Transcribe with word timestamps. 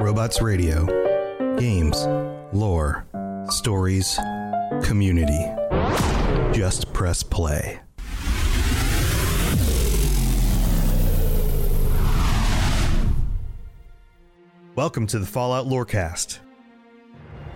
Robots 0.00 0.40
Radio. 0.40 0.86
Games, 1.58 2.06
lore, 2.52 3.04
stories, 3.48 4.16
community. 4.84 5.44
Just 6.56 6.92
press 6.92 7.24
play. 7.24 7.80
Welcome 14.76 15.08
to 15.08 15.18
the 15.18 15.26
Fallout 15.26 15.66
Lorecast, 15.66 16.38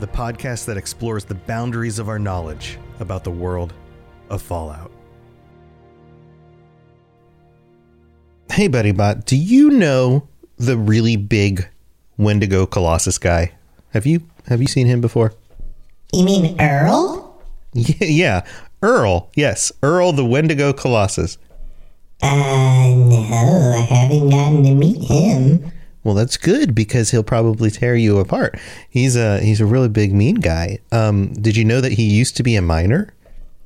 the 0.01 0.09
podcast 0.09 0.65
that 0.65 0.77
explores 0.77 1.25
the 1.25 1.37
boundaries 1.37 2.01
of 2.01 2.09
our 2.09 2.19
knowledge 2.19 2.77
about 2.99 3.23
the 3.23 3.31
world 3.31 3.73
of 4.31 4.43
Fallout. 4.43 4.91
Hey, 8.51 8.67
Buddy 8.67 8.91
Bot, 8.91 9.27
do 9.27 9.37
you 9.37 9.71
know 9.71 10.27
the 10.57 10.77
really 10.77 11.15
big 11.15 11.69
Wendigo 12.17 12.67
Colossus 12.67 13.19
guy? 13.19 13.53
Have 13.91 14.07
you 14.07 14.23
have 14.47 14.61
you 14.61 14.69
seen 14.69 14.87
him 14.87 15.01
before? 15.01 15.33
You 16.13 16.25
mean 16.25 16.61
Earl? 16.61 17.41
Yeah, 17.73 17.95
yeah, 18.01 18.47
Earl. 18.83 19.31
Yes, 19.35 19.73
Earl 19.83 20.13
the 20.13 20.25
Wendigo 20.25 20.73
Colossus. 20.73 21.39
Uh, 22.23 22.95
no, 22.95 23.75
I 23.77 23.81
haven't 23.81 24.31
gotten 24.31 24.63
to 24.65 24.75
meet 24.75 25.03
him. 25.03 25.73
Well, 26.05 26.15
that's 26.15 26.37
good 26.37 26.75
because 26.75 27.11
he'll 27.11 27.23
probably 27.23 27.71
tear 27.71 27.95
you 27.95 28.19
apart. 28.19 28.59
He's 28.91 29.17
a 29.17 29.41
he's 29.41 29.61
a 29.61 29.67
really 29.67 29.89
big 29.89 30.13
mean 30.13 30.37
guy. 30.37 30.79
Um, 30.91 31.33
did 31.35 31.57
you 31.57 31.65
know 31.65 31.81
that 31.81 31.93
he 31.93 32.05
used 32.05 32.37
to 32.37 32.43
be 32.43 32.57
a 32.57 32.63
miner? 32.63 33.13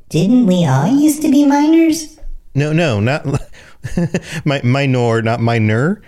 Didn't 0.09 0.47
we 0.47 0.67
all 0.67 0.87
used 0.87 1.23
to 1.23 1.31
be 1.31 1.45
miners? 1.47 2.19
No, 2.55 2.73
no, 2.73 3.01
not 3.01 3.27
my 4.45 4.61
minor, 4.63 5.23
not 5.23 5.41
minor. 5.41 6.03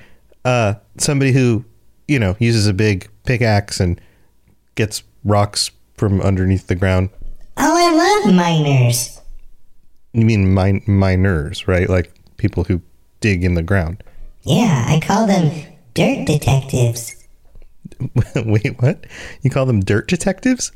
Uh, 0.45 0.75
somebody 0.99 1.33
who 1.33 1.65
you 2.09 2.19
know 2.19 2.37
uses 2.39 2.67
a 2.67 2.73
big 2.75 3.09
pickaxe 3.25 3.79
and 3.79 4.01
gets 4.75 5.03
rocks 5.25 5.71
from 5.97 6.21
underneath 6.21 6.67
the 6.67 6.75
ground. 6.75 7.11
Oh, 7.57 7.75
I 7.77 8.25
love 8.25 8.35
miners. 8.35 9.21
You 10.13 10.25
mean 10.25 10.55
min- 10.55 10.83
miners, 10.87 11.69
right? 11.69 11.89
Like 11.89 12.13
people 12.37 12.65
who 12.65 12.81
dig 13.21 13.45
in 13.45 13.55
the 13.55 13.63
ground. 13.63 14.03
Yeah, 14.43 14.87
I 14.89 15.01
call 15.01 15.27
them 15.27 15.51
dirt 15.95 16.27
detectives. 16.27 17.15
Wait, 18.37 18.81
what? 18.81 19.07
You 19.43 19.51
call 19.51 19.67
them 19.67 19.81
dirt 19.81 20.09
detectives? 20.09 20.73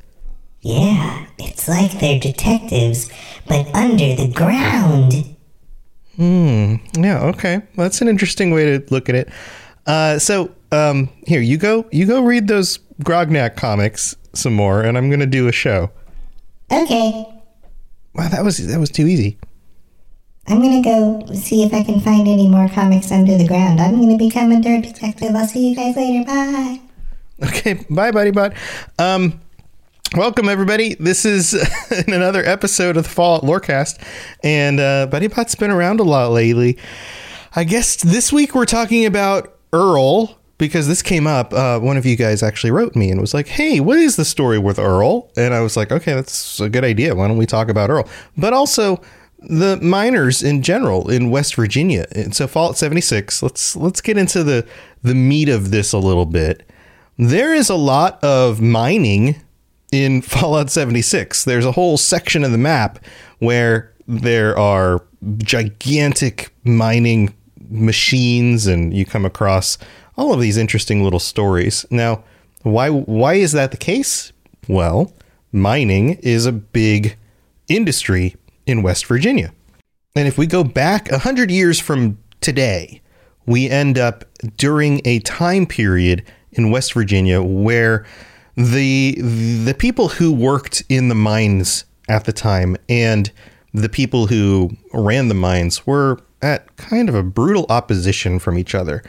Yeah, 0.60 1.26
it's 1.38 1.68
like 1.68 1.98
they're 1.98 2.20
detectives, 2.20 3.10
but 3.48 3.66
under 3.74 4.14
the 4.14 4.30
ground. 4.32 5.36
Hmm. 6.16 6.76
Yeah, 6.96 7.20
okay. 7.30 7.62
That's 7.76 8.00
an 8.00 8.08
interesting 8.08 8.52
way 8.52 8.78
to 8.78 8.84
look 8.90 9.08
at 9.08 9.14
it. 9.14 9.28
Uh, 9.86 10.18
so, 10.18 10.52
um, 10.72 11.08
here 11.26 11.40
you 11.40 11.58
go. 11.58 11.86
You 11.92 12.06
go 12.06 12.22
read 12.22 12.48
those 12.48 12.78
Grognak 13.02 13.56
comics 13.56 14.16
some 14.32 14.54
more, 14.54 14.82
and 14.82 14.96
I'm 14.96 15.10
gonna 15.10 15.26
do 15.26 15.48
a 15.48 15.52
show. 15.52 15.90
Okay, 16.70 17.26
Wow, 18.14 18.28
that 18.28 18.44
was 18.44 18.66
that 18.66 18.78
was 18.78 18.90
too 18.90 19.06
easy. 19.06 19.38
I'm 20.48 20.60
gonna 20.60 20.82
go 20.82 21.24
see 21.34 21.62
if 21.62 21.72
I 21.72 21.82
can 21.82 22.00
find 22.00 22.28
any 22.28 22.48
more 22.48 22.68
comics 22.68 23.10
under 23.10 23.38
the 23.38 23.46
ground. 23.46 23.80
I'm 23.80 24.00
gonna 24.00 24.18
become 24.18 24.52
a 24.52 24.60
dirt 24.60 24.82
detective. 24.82 25.34
I'll 25.34 25.46
see 25.46 25.70
you 25.70 25.76
guys 25.76 25.96
later. 25.96 26.24
Bye. 26.24 26.80
Okay, 27.44 27.84
bye, 27.88 28.10
buddy 28.10 28.30
bot. 28.30 28.52
Um, 28.98 29.40
welcome 30.14 30.48
everybody. 30.48 30.94
This 30.94 31.24
is 31.24 31.54
another 32.06 32.44
episode 32.44 32.96
of 32.98 33.04
the 33.04 33.10
Fallout 33.10 33.42
Lorecast, 33.42 33.98
and 34.44 34.78
uh, 34.78 35.06
Buddy 35.06 35.28
Bot's 35.28 35.54
been 35.54 35.70
around 35.70 36.00
a 36.00 36.04
lot 36.04 36.32
lately. 36.32 36.78
I 37.56 37.64
guess 37.64 37.96
this 37.96 38.32
week 38.32 38.54
we're 38.54 38.66
talking 38.66 39.06
about 39.06 39.56
Earl 39.72 40.38
because 40.62 40.86
this 40.86 41.02
came 41.02 41.26
up. 41.26 41.52
Uh, 41.52 41.80
one 41.80 41.96
of 41.96 42.06
you 42.06 42.14
guys 42.14 42.40
actually 42.40 42.70
wrote 42.70 42.94
me 42.94 43.10
and 43.10 43.20
was 43.20 43.34
like, 43.34 43.48
"Hey, 43.48 43.80
what 43.80 43.98
is 43.98 44.14
the 44.14 44.24
story 44.24 44.60
with 44.60 44.78
Earl?" 44.78 45.28
And 45.36 45.52
I 45.52 45.60
was 45.60 45.76
like, 45.76 45.90
"Okay, 45.90 46.14
that's 46.14 46.60
a 46.60 46.68
good 46.68 46.84
idea. 46.84 47.16
Why 47.16 47.26
don't 47.26 47.36
we 47.36 47.46
talk 47.46 47.68
about 47.68 47.90
Earl?" 47.90 48.08
But 48.36 48.52
also 48.52 49.02
the 49.40 49.76
miners 49.82 50.40
in 50.40 50.62
general 50.62 51.10
in 51.10 51.30
West 51.30 51.56
Virginia. 51.56 52.06
And 52.12 52.32
so 52.32 52.46
Fallout 52.46 52.78
76. 52.78 53.42
Let's 53.42 53.74
let's 53.74 54.00
get 54.00 54.16
into 54.16 54.44
the 54.44 54.64
the 55.02 55.16
meat 55.16 55.48
of 55.48 55.72
this 55.72 55.92
a 55.92 55.98
little 55.98 56.26
bit. 56.26 56.62
There 57.18 57.52
is 57.52 57.68
a 57.68 57.74
lot 57.74 58.22
of 58.22 58.60
mining 58.60 59.42
in 59.90 60.22
Fallout 60.22 60.70
76. 60.70 61.42
There's 61.44 61.66
a 61.66 61.72
whole 61.72 61.98
section 61.98 62.44
of 62.44 62.52
the 62.52 62.58
map 62.58 63.00
where 63.40 63.92
there 64.06 64.56
are 64.56 65.02
gigantic 65.38 66.54
mining 66.62 67.34
machines 67.68 68.68
and 68.68 68.94
you 68.94 69.04
come 69.04 69.24
across 69.24 69.76
all 70.16 70.32
of 70.32 70.40
these 70.40 70.56
interesting 70.56 71.02
little 71.02 71.18
stories. 71.18 71.86
Now, 71.90 72.24
why 72.62 72.90
why 72.90 73.34
is 73.34 73.52
that 73.52 73.70
the 73.70 73.76
case? 73.76 74.32
Well, 74.68 75.12
mining 75.52 76.14
is 76.22 76.46
a 76.46 76.52
big 76.52 77.16
industry 77.68 78.36
in 78.66 78.82
West 78.82 79.06
Virginia. 79.06 79.52
And 80.14 80.28
if 80.28 80.36
we 80.36 80.46
go 80.46 80.62
back 80.62 81.10
100 81.10 81.50
years 81.50 81.80
from 81.80 82.18
today, 82.40 83.00
we 83.46 83.68
end 83.68 83.98
up 83.98 84.24
during 84.56 85.00
a 85.04 85.20
time 85.20 85.66
period 85.66 86.24
in 86.52 86.70
West 86.70 86.92
Virginia 86.92 87.42
where 87.42 88.06
the 88.56 89.16
the 89.64 89.74
people 89.76 90.08
who 90.08 90.32
worked 90.32 90.82
in 90.88 91.08
the 91.08 91.14
mines 91.14 91.84
at 92.08 92.24
the 92.24 92.32
time 92.32 92.76
and 92.88 93.32
the 93.72 93.88
people 93.88 94.26
who 94.26 94.70
ran 94.92 95.28
the 95.28 95.34
mines 95.34 95.86
were 95.86 96.20
at 96.42 96.76
kind 96.76 97.08
of 97.08 97.14
a 97.14 97.22
brutal 97.22 97.64
opposition 97.70 98.38
from 98.38 98.58
each 98.58 98.74
other 98.74 99.02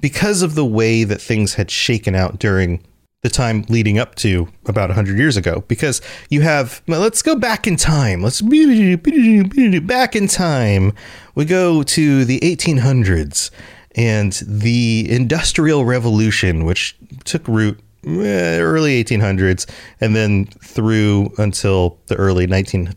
because 0.00 0.42
of 0.42 0.54
the 0.54 0.64
way 0.64 1.04
that 1.04 1.20
things 1.20 1.54
had 1.54 1.70
shaken 1.70 2.14
out 2.14 2.38
during 2.38 2.82
the 3.22 3.28
time 3.28 3.64
leading 3.68 3.98
up 3.98 4.14
to 4.14 4.48
about 4.66 4.90
100 4.90 5.18
years 5.18 5.36
ago 5.36 5.64
because 5.66 6.00
you 6.30 6.40
have 6.42 6.82
well, 6.86 7.00
let's 7.00 7.20
go 7.20 7.34
back 7.34 7.66
in 7.66 7.76
time. 7.76 8.22
Let's 8.22 8.40
back 9.86 10.14
in 10.14 10.28
time. 10.28 10.92
We 11.34 11.44
go 11.44 11.82
to 11.82 12.24
the 12.24 12.38
1800s 12.40 13.50
and 13.96 14.32
the 14.46 15.06
industrial 15.10 15.84
revolution 15.84 16.64
which 16.64 16.96
took 17.24 17.46
root 17.48 17.80
eh, 18.06 18.58
early 18.60 19.02
1800s 19.02 19.68
and 20.00 20.14
then 20.14 20.46
through 20.46 21.32
until 21.38 21.98
the 22.06 22.14
early 22.14 22.46
19 22.46 22.94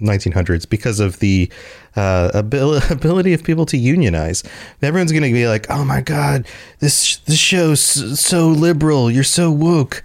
1900s 0.00 0.68
because 0.68 1.00
of 1.00 1.18
the 1.20 1.50
uh, 1.96 2.30
abil- 2.34 2.76
ability 2.90 3.32
of 3.32 3.42
people 3.44 3.66
to 3.66 3.76
unionize. 3.76 4.42
Everyone's 4.82 5.12
going 5.12 5.22
to 5.22 5.32
be 5.32 5.46
like, 5.46 5.66
"Oh 5.70 5.84
my 5.84 6.00
god, 6.00 6.46
this 6.80 7.16
this 7.18 7.38
show's 7.38 7.80
so 8.20 8.48
liberal. 8.48 9.10
You're 9.10 9.24
so 9.24 9.50
woke." 9.50 10.02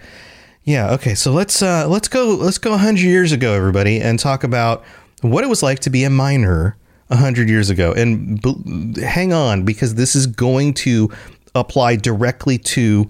Yeah, 0.64 0.92
okay. 0.94 1.14
So 1.16 1.32
let's 1.32 1.62
uh, 1.62 1.88
let's 1.88 2.08
go 2.08 2.36
let's 2.36 2.58
go 2.58 2.72
100 2.72 3.02
years 3.02 3.32
ago 3.32 3.54
everybody 3.54 4.02
and 4.02 4.20
talk 4.20 4.44
about 4.44 4.84
what 5.22 5.44
it 5.44 5.48
was 5.48 5.62
like 5.64 5.80
to 5.82 5.90
be 5.90 6.04
a 6.04 6.10
miner 6.10 6.76
100 7.08 7.50
years 7.50 7.70
ago. 7.70 7.94
And 7.94 8.42
b- 8.42 9.02
hang 9.02 9.32
on 9.32 9.64
because 9.64 9.96
this 9.96 10.16
is 10.16 10.28
going 10.28 10.74
to 10.76 11.12
apply 11.54 11.96
directly 11.98 12.58
to 12.58 13.10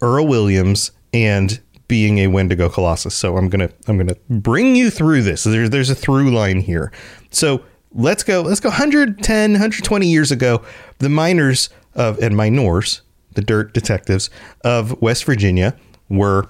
Earl 0.00 0.26
Williams 0.26 0.90
and 1.12 1.60
being 1.88 2.18
a 2.18 2.26
Wendigo 2.26 2.68
Colossus. 2.68 3.14
So 3.14 3.36
I'm 3.36 3.48
gonna 3.48 3.70
I'm 3.86 3.96
gonna 3.96 4.16
bring 4.28 4.76
you 4.76 4.90
through 4.90 5.22
this. 5.22 5.44
There's 5.44 5.70
there's 5.70 5.90
a 5.90 5.94
through 5.94 6.30
line 6.30 6.60
here. 6.60 6.92
So 7.30 7.62
let's 7.92 8.22
go 8.22 8.42
let's 8.42 8.60
go 8.60 8.68
110 8.68 9.52
120 9.52 10.06
years 10.06 10.30
ago. 10.30 10.62
The 10.98 11.08
miners 11.08 11.68
of 11.94 12.18
and 12.18 12.36
minors, 12.36 13.02
the 13.32 13.42
dirt 13.42 13.72
detectives 13.72 14.30
of 14.64 15.00
West 15.00 15.24
Virginia, 15.24 15.76
were 16.08 16.48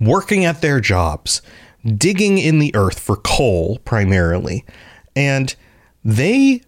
working 0.00 0.44
at 0.44 0.60
their 0.60 0.80
jobs, 0.80 1.42
digging 1.84 2.38
in 2.38 2.58
the 2.58 2.74
earth 2.74 2.98
for 2.98 3.16
coal 3.16 3.78
primarily, 3.84 4.64
and 5.14 5.54
they 6.04 6.62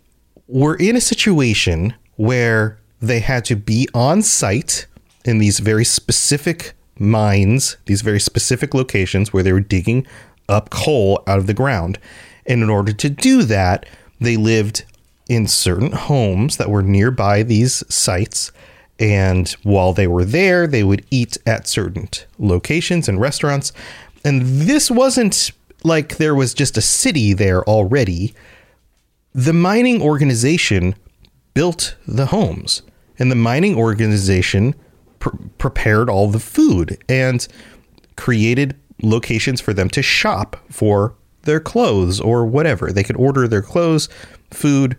were 0.47 0.75
in 0.77 0.97
a 0.97 1.01
situation 1.01 1.95
where 2.17 2.79
they 3.01 3.21
had 3.21 3.45
to 3.47 3.57
be 3.57 3.89
on 3.95 4.21
site 4.21 4.87
in 5.25 5.39
these 5.39 5.59
very 5.61 5.85
specific 5.85 6.75
mines, 7.01 7.77
these 7.87 8.03
very 8.03 8.21
specific 8.21 8.75
locations 8.75 9.33
where 9.33 9.43
they 9.43 9.53
were 9.53 9.61
digging 9.61 10.07
up 10.49 10.71
coal 10.71 11.23
out 11.27 11.39
of 11.39 11.47
the 11.47 11.55
ground. 11.55 11.99
And 12.47 12.63
in 12.63 12.71
order 12.71 12.93
to 12.93 13.11
do 13.11 13.43
that, 13.45 13.87
they 14.21 14.37
lived 14.37 14.85
in 15.29 15.47
certain 15.47 15.93
homes 15.93 16.57
that 16.57 16.71
were 16.71 16.83
nearby 16.83 17.43
these 17.43 17.83
sites. 17.93 18.53
And 18.99 19.49
while 19.63 19.93
they 19.93 20.07
were 20.07 20.25
there, 20.25 20.67
they 20.67 20.85
would 20.85 21.05
eat 21.11 21.39
at 21.47 21.67
certain 21.67 22.09
locations 22.39 23.09
and 23.09 23.21
restaurants. 23.21 23.73
And 24.25 24.43
this 24.43 24.91
wasn't 24.91 25.53
like 25.83 26.19
there 26.19 26.35
was 26.35 26.53
just 26.53 26.77
a 26.77 26.83
city 26.83 27.33
there 27.33 27.65
already 27.65 28.35
the 29.35 29.53
mining 29.53 30.03
organization 30.03 30.95
built 31.55 31.97
the 32.07 32.27
homes 32.27 32.83
and 33.19 33.31
the 33.31 33.37
mining 33.37 33.77
organization 33.77 34.75
pr- 35.21 35.37
prepared 35.59 36.11
all 36.11 36.29
the 36.29 36.41
food 36.41 36.99
and 37.09 37.47
created 38.17 38.75
locations 39.03 39.61
for 39.61 39.73
them 39.73 39.89
to 39.89 40.03
shop 40.03 40.57
for 40.69 41.15
their 41.43 41.61
clothes 41.61 42.21
or 42.21 42.45
whatever 42.45 42.93
they 42.93 43.03
could 43.03 43.17
order 43.17 43.49
their 43.49 43.63
clothes 43.63 44.09
food 44.51 44.97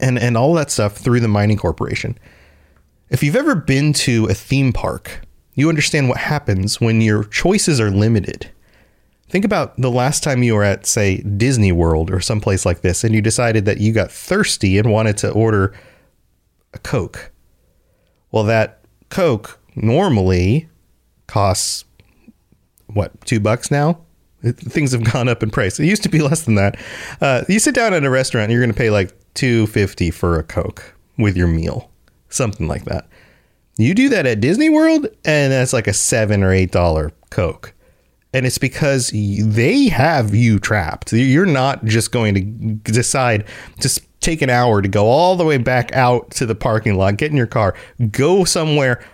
and 0.00 0.18
and 0.18 0.36
all 0.36 0.52
that 0.52 0.70
stuff 0.70 0.96
through 0.96 1.20
the 1.20 1.28
mining 1.28 1.56
corporation 1.56 2.18
If 3.08 3.22
you've 3.22 3.36
ever 3.36 3.54
been 3.54 3.92
to 3.92 4.26
a 4.26 4.34
theme 4.34 4.72
park, 4.72 5.20
you 5.54 5.68
understand 5.68 6.08
what 6.08 6.18
happens 6.18 6.80
when 6.80 7.00
your 7.00 7.24
choices 7.24 7.80
are 7.80 7.90
limited. 7.90 8.50
Think 9.28 9.44
about 9.44 9.76
the 9.76 9.90
last 9.90 10.22
time 10.22 10.42
you 10.42 10.54
were 10.54 10.64
at, 10.64 10.86
say, 10.86 11.18
Disney 11.18 11.72
World 11.72 12.10
or 12.10 12.20
someplace 12.20 12.66
like 12.66 12.80
this, 12.82 13.04
and 13.04 13.14
you 13.14 13.20
decided 13.20 13.64
that 13.64 13.78
you 13.78 13.92
got 13.92 14.10
thirsty 14.10 14.78
and 14.78 14.90
wanted 14.90 15.16
to 15.18 15.30
order 15.30 15.72
a 16.72 16.78
Coke. 16.78 17.30
Well, 18.30 18.44
that 18.44 18.83
Coke 19.14 19.60
normally 19.76 20.68
costs 21.28 21.84
what 22.88 23.12
two 23.24 23.38
bucks 23.38 23.70
now. 23.70 24.00
Things 24.42 24.90
have 24.90 25.04
gone 25.12 25.28
up 25.28 25.40
in 25.40 25.50
price. 25.50 25.78
It 25.78 25.86
used 25.86 26.02
to 26.02 26.08
be 26.08 26.18
less 26.18 26.42
than 26.42 26.56
that. 26.56 26.76
Uh, 27.20 27.44
you 27.48 27.60
sit 27.60 27.76
down 27.76 27.94
at 27.94 28.02
a 28.02 28.10
restaurant, 28.10 28.44
and 28.44 28.52
you're 28.52 28.60
going 28.60 28.72
to 28.72 28.76
pay 28.76 28.90
like 28.90 29.16
two 29.34 29.68
fifty 29.68 30.10
for 30.10 30.36
a 30.36 30.42
Coke 30.42 30.96
with 31.16 31.36
your 31.36 31.46
meal, 31.46 31.92
something 32.28 32.66
like 32.66 32.86
that. 32.86 33.08
You 33.78 33.94
do 33.94 34.08
that 34.08 34.26
at 34.26 34.40
Disney 34.40 34.68
World, 34.68 35.06
and 35.24 35.52
that's 35.52 35.72
like 35.72 35.86
a 35.86 35.92
seven 35.92 36.42
or 36.42 36.50
eight 36.50 36.72
dollar 36.72 37.12
Coke. 37.30 37.72
And 38.32 38.44
it's 38.44 38.58
because 38.58 39.12
they 39.12 39.84
have 39.90 40.34
you 40.34 40.58
trapped. 40.58 41.12
You're 41.12 41.46
not 41.46 41.84
just 41.84 42.10
going 42.10 42.34
to 42.34 42.92
decide 42.92 43.44
to 43.78 43.88
take 44.24 44.42
an 44.42 44.50
hour 44.50 44.82
to 44.82 44.88
go 44.88 45.06
all 45.06 45.36
the 45.36 45.44
way 45.44 45.58
back 45.58 45.92
out 45.92 46.30
to 46.32 46.46
the 46.46 46.54
parking 46.54 46.96
lot, 46.96 47.16
get 47.16 47.30
in 47.30 47.36
your 47.36 47.46
car, 47.46 47.74
go 48.10 48.44
somewhere 48.44 49.04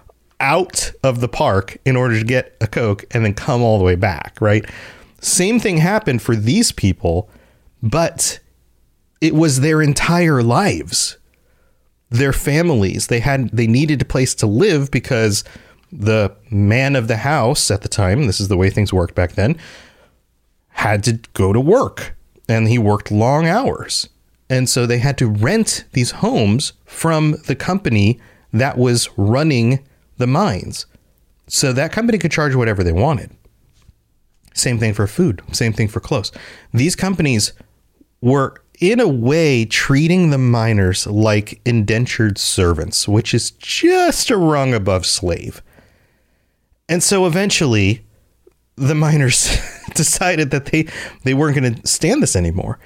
out 0.41 0.93
of 1.03 1.21
the 1.21 1.29
park 1.29 1.77
in 1.85 1.97
order 1.97 2.19
to 2.19 2.25
get 2.25 2.57
a 2.61 2.67
Coke, 2.67 3.05
and 3.11 3.25
then 3.25 3.35
come 3.35 3.63
all 3.63 3.79
the 3.79 3.85
way 3.85 3.97
back, 3.97 4.39
right? 4.41 4.65
Same 5.21 5.61
thing 5.61 5.79
happened 5.79 6.23
for 6.23 6.35
these 6.35 6.73
people, 6.73 7.29
but 7.83 8.39
it 9.21 9.35
was 9.35 9.61
their 9.61 9.83
entire 9.83 10.43
lives 10.43 11.19
their 12.11 12.33
families. 12.33 13.07
They 13.07 13.21
had 13.21 13.49
they 13.51 13.67
needed 13.67 14.03
a 14.03 14.05
place 14.05 14.35
to 14.37 14.47
live 14.47 14.91
because 14.91 15.45
the 15.93 16.35
man 16.51 16.95
of 16.97 17.09
the 17.09 17.19
house 17.19 17.71
at 17.71 17.83
the 17.83 17.89
time, 17.89 18.27
this 18.27 18.41
is 18.41 18.49
the 18.49 18.57
way 18.57 18.69
things 18.69 18.93
worked 18.93 19.15
back 19.15 19.33
then, 19.33 19.57
had 20.69 21.03
to 21.05 21.21
go 21.33 21.53
to 21.53 21.61
work 21.61 22.17
and 22.49 22.69
he 22.69 22.79
worked 22.79 23.11
long 23.11 23.47
hours. 23.47 24.09
And 24.51 24.69
so 24.69 24.85
they 24.85 24.99
had 24.99 25.17
to 25.19 25.29
rent 25.29 25.85
these 25.93 26.11
homes 26.11 26.73
from 26.85 27.37
the 27.47 27.55
company 27.55 28.21
that 28.53 28.77
was 28.77 29.09
running 29.17 29.79
the 30.19 30.27
mines. 30.27 30.87
So 31.47 31.73
that 31.73 31.93
company 31.93 32.19
could 32.19 32.33
charge 32.33 32.55
whatever 32.57 32.83
they 32.83 32.93
wanted. 32.93 33.31
Same 34.53 34.79
thing 34.79 34.93
for 34.93 35.07
food, 35.07 35.41
same 35.53 35.73
thing 35.73 35.87
for 35.87 36.01
clothes. 36.01 36.33
These 36.75 36.97
companies 36.97 37.53
were 38.21 38.61
in 38.81 38.99
a 38.99 39.09
way 39.09 39.65
treating 39.65 40.31
the 40.31 40.39
miners 40.39 41.07
like 41.07 41.61
indentured 41.65 42.37
servants, 42.37 43.07
which 43.07 43.33
is 43.33 43.53
just 43.53 44.31
a 44.31 44.37
rung 44.37 44.75
above 44.75 45.07
slave. 45.07 45.63
And 46.89 47.03
so 47.03 47.27
eventually 47.27 48.05
the 48.77 48.95
miners 48.97 49.57
decided 49.95 50.51
that 50.51 50.67
they 50.67 50.89
they 51.23 51.35
weren't 51.35 51.57
going 51.57 51.75
to 51.75 51.87
stand 51.87 52.23
this 52.23 52.35
anymore. 52.35 52.81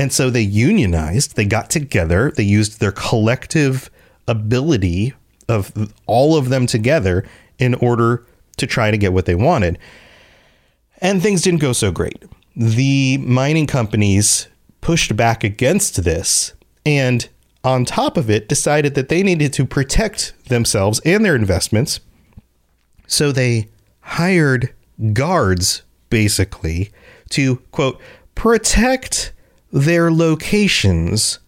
And 0.00 0.10
so 0.10 0.30
they 0.30 0.40
unionized, 0.40 1.36
they 1.36 1.44
got 1.44 1.68
together, 1.68 2.32
they 2.34 2.42
used 2.42 2.80
their 2.80 2.90
collective 2.90 3.90
ability 4.26 5.12
of 5.46 5.92
all 6.06 6.38
of 6.38 6.48
them 6.48 6.66
together 6.66 7.26
in 7.58 7.74
order 7.74 8.24
to 8.56 8.66
try 8.66 8.90
to 8.90 8.96
get 8.96 9.12
what 9.12 9.26
they 9.26 9.34
wanted. 9.34 9.78
And 11.02 11.20
things 11.20 11.42
didn't 11.42 11.60
go 11.60 11.74
so 11.74 11.92
great. 11.92 12.24
The 12.56 13.18
mining 13.18 13.66
companies 13.66 14.48
pushed 14.80 15.16
back 15.16 15.44
against 15.44 16.02
this 16.02 16.54
and 16.86 17.28
on 17.62 17.84
top 17.84 18.16
of 18.16 18.30
it 18.30 18.48
decided 18.48 18.94
that 18.94 19.10
they 19.10 19.22
needed 19.22 19.52
to 19.52 19.66
protect 19.66 20.32
themselves 20.48 21.02
and 21.04 21.22
their 21.22 21.36
investments. 21.36 22.00
So 23.06 23.32
they 23.32 23.68
hired 24.00 24.72
guards 25.12 25.82
basically 26.08 26.90
to 27.28 27.56
quote 27.70 28.00
protect 28.34 29.32
their 29.72 30.10
locations 30.10 31.38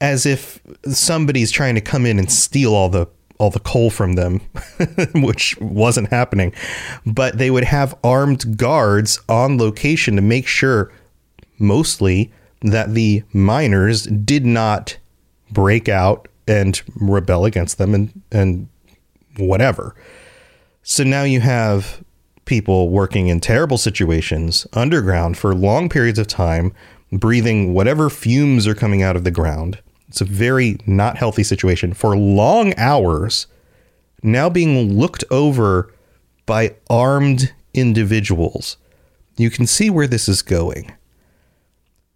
as 0.00 0.24
if 0.26 0.60
somebody's 0.84 1.50
trying 1.50 1.74
to 1.74 1.80
come 1.80 2.06
in 2.06 2.18
and 2.18 2.30
steal 2.30 2.74
all 2.74 2.88
the 2.88 3.06
all 3.38 3.50
the 3.50 3.60
coal 3.60 3.88
from 3.88 4.14
them, 4.14 4.40
which 5.14 5.56
wasn't 5.60 6.08
happening. 6.08 6.52
But 7.06 7.38
they 7.38 7.52
would 7.52 7.64
have 7.64 7.96
armed 8.02 8.56
guards 8.56 9.20
on 9.28 9.58
location 9.58 10.16
to 10.16 10.22
make 10.22 10.48
sure 10.48 10.92
mostly 11.58 12.32
that 12.62 12.94
the 12.94 13.22
miners 13.32 14.04
did 14.04 14.44
not 14.44 14.98
break 15.52 15.88
out 15.88 16.26
and 16.48 16.80
rebel 16.96 17.44
against 17.44 17.78
them 17.78 17.94
and 17.94 18.22
and 18.32 18.68
whatever. 19.36 19.94
So 20.82 21.04
now 21.04 21.22
you 21.22 21.40
have 21.40 22.02
people 22.44 22.88
working 22.88 23.28
in 23.28 23.40
terrible 23.40 23.78
situations 23.78 24.66
underground 24.72 25.36
for 25.36 25.54
long 25.54 25.88
periods 25.88 26.18
of 26.18 26.26
time, 26.26 26.72
breathing 27.12 27.74
whatever 27.74 28.10
fumes 28.10 28.66
are 28.66 28.74
coming 28.74 29.02
out 29.02 29.16
of 29.16 29.24
the 29.24 29.30
ground. 29.30 29.78
It's 30.08 30.20
a 30.20 30.26
very 30.26 30.78
not 30.86 31.18
healthy 31.18 31.42
situation 31.42 31.92
for 31.92 32.16
long 32.16 32.74
hours, 32.78 33.46
now 34.22 34.48
being 34.48 34.98
looked 34.98 35.24
over 35.30 35.92
by 36.46 36.76
armed 36.88 37.52
individuals. 37.74 38.76
You 39.36 39.50
can 39.50 39.66
see 39.66 39.90
where 39.90 40.06
this 40.06 40.28
is 40.28 40.42
going. 40.42 40.92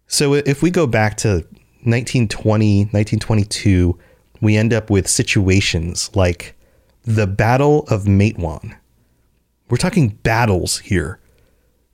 So 0.07 0.33
if 0.33 0.61
we 0.61 0.69
go 0.69 0.85
back 0.85 1.17
to 1.17 1.45
1920, 1.85 2.85
1922, 2.85 3.97
we 4.41 4.57
end 4.57 4.73
up 4.73 4.89
with 4.89 5.07
situations 5.07 6.11
like 6.15 6.55
the 7.03 7.27
Battle 7.27 7.85
of 7.89 8.03
Matewan. 8.03 8.75
We're 9.69 9.77
talking 9.77 10.09
battles 10.23 10.79
here. 10.79 11.19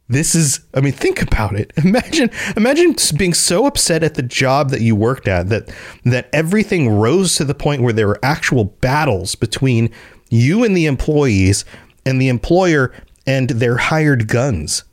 This 0.10 0.34
is, 0.34 0.62
I 0.74 0.82
mean, 0.82 0.94
think 0.94 1.22
about 1.22 1.56
it. 1.56 1.72
Imagine, 1.84 2.32
imagine 2.58 2.96
being 3.16 3.34
so 3.36 3.68
upset 3.68 4.04
at 4.04 4.16
the 4.16 4.24
job 4.24 4.72
that 4.72 4.82
you 4.82 4.96
worked 4.96 5.28
at 5.28 5.50
that 5.50 5.70
that 6.04 6.30
everything 6.34 6.90
rose 6.90 7.36
to 7.36 7.46
the 7.46 7.54
point 7.54 7.84
where 7.84 7.94
there 7.94 8.08
were 8.08 8.20
actual 8.24 8.66
battles 8.66 9.36
between 9.36 9.92
you 10.30 10.64
and 10.64 10.76
the 10.76 10.88
employees 10.88 11.64
and 12.06 12.20
the 12.20 12.28
employer 12.28 12.92
and 13.28 13.52
their 13.52 13.78
hired 13.78 14.28
guns. 14.28 14.84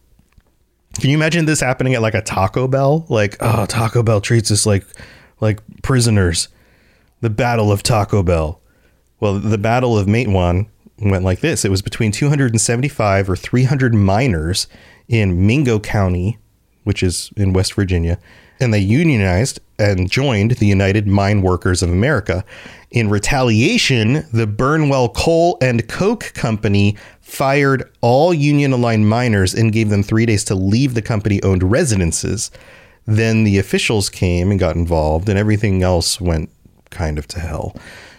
Can 1.00 1.10
you 1.10 1.16
imagine 1.16 1.46
this 1.46 1.60
happening 1.60 1.94
at 1.94 2.02
like 2.02 2.14
a 2.14 2.22
Taco 2.22 2.68
Bell? 2.68 3.06
Like, 3.08 3.36
oh, 3.40 3.64
Taco 3.66 4.02
Bell 4.02 4.20
treats 4.20 4.50
us 4.50 4.66
like 4.66 4.84
like 5.40 5.60
prisoners. 5.82 6.48
The 7.22 7.30
Battle 7.30 7.72
of 7.72 7.82
Taco 7.82 8.22
Bell. 8.22 8.60
Well, 9.20 9.38
the 9.38 9.58
Battle 9.58 9.98
of 9.98 10.06
Matewan 10.06 10.68
went 10.98 11.24
like 11.24 11.40
this. 11.40 11.64
It 11.64 11.70
was 11.70 11.80
between 11.80 12.12
275 12.12 13.30
or 13.30 13.36
300 13.36 13.94
miners 13.94 14.66
in 15.08 15.46
Mingo 15.46 15.78
County, 15.78 16.38
which 16.84 17.02
is 17.02 17.30
in 17.36 17.52
West 17.52 17.74
Virginia, 17.74 18.18
and 18.60 18.72
they 18.72 18.78
unionized 18.78 19.60
and 19.78 20.10
joined 20.10 20.52
the 20.52 20.66
United 20.66 21.06
Mine 21.06 21.42
Workers 21.42 21.82
of 21.82 21.90
America. 21.90 22.44
In 22.90 23.10
retaliation, 23.10 24.24
the 24.32 24.46
Burnwell 24.46 25.10
Coal 25.10 25.58
and 25.60 25.86
Coke 25.88 26.32
Company 26.34 26.96
fired 27.20 27.90
all 28.00 28.32
union 28.32 28.72
aligned 28.72 29.08
miners 29.08 29.52
and 29.52 29.72
gave 29.72 29.90
them 29.90 30.02
three 30.02 30.24
days 30.24 30.44
to 30.44 30.54
leave 30.54 30.94
the 30.94 31.02
company 31.02 31.42
owned 31.42 31.62
residences. 31.62 32.50
Then 33.04 33.44
the 33.44 33.58
officials 33.58 34.08
came 34.08 34.50
and 34.50 34.58
got 34.58 34.76
involved, 34.76 35.28
and 35.28 35.38
everything 35.38 35.82
else 35.82 36.20
went 36.20 36.50
kind 36.90 37.18
of 37.18 37.28
to 37.28 37.40
hell. 37.40 37.76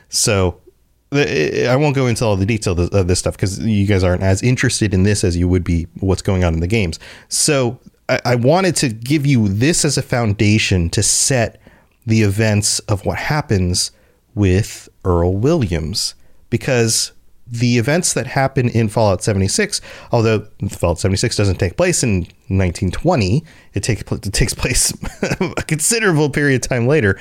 So 0.10 0.62
I 1.12 1.76
won't 1.78 1.96
go 1.96 2.08
into 2.08 2.26
all 2.26 2.36
the 2.36 2.46
detail 2.46 2.80
of 2.80 3.08
this 3.08 3.20
stuff 3.20 3.36
because 3.36 3.60
you 3.60 3.88
guys 3.88 4.04
aren't 4.04 4.24
as 4.24 4.44
interested 4.44 4.94
in 4.94 5.04
this 5.04 5.24
as 5.24 5.38
you 5.38 5.48
would 5.48 5.64
be 5.64 5.88
what's 6.00 6.22
going 6.22 6.44
on 6.44 6.54
in 6.54 6.60
the 6.60 6.68
games. 6.68 7.00
So 7.30 7.80
I 8.10 8.36
wanted 8.36 8.76
to 8.78 8.90
give 8.90 9.26
you 9.26 9.50
this 9.50 9.84
as 9.84 9.98
a 9.98 10.02
foundation 10.02 10.90
to 10.92 11.04
set 11.04 11.62
the 12.06 12.22
events 12.22 12.80
of 12.80 13.06
what 13.06 13.18
happens 13.18 13.92
with 14.34 14.88
Earl 15.04 15.36
Williams 15.36 16.16
because 16.50 17.12
the 17.46 17.78
events 17.78 18.14
that 18.14 18.28
happen 18.28 18.70
in 18.70 18.88
Fallout 18.88 19.24
76, 19.24 19.82
although 20.12 20.48
Fallout 20.70 21.00
76 21.00 21.36
doesn't 21.36 21.58
take 21.58 21.76
place 21.76 22.04
in 22.04 22.20
1920, 22.48 23.44
it, 23.74 23.84
take, 23.84 24.10
it 24.10 24.34
takes 24.34 24.54
place 24.54 24.94
a 25.42 25.64
considerable 25.64 26.30
period 26.30 26.64
of 26.64 26.70
time 26.70 26.88
later. 26.88 27.20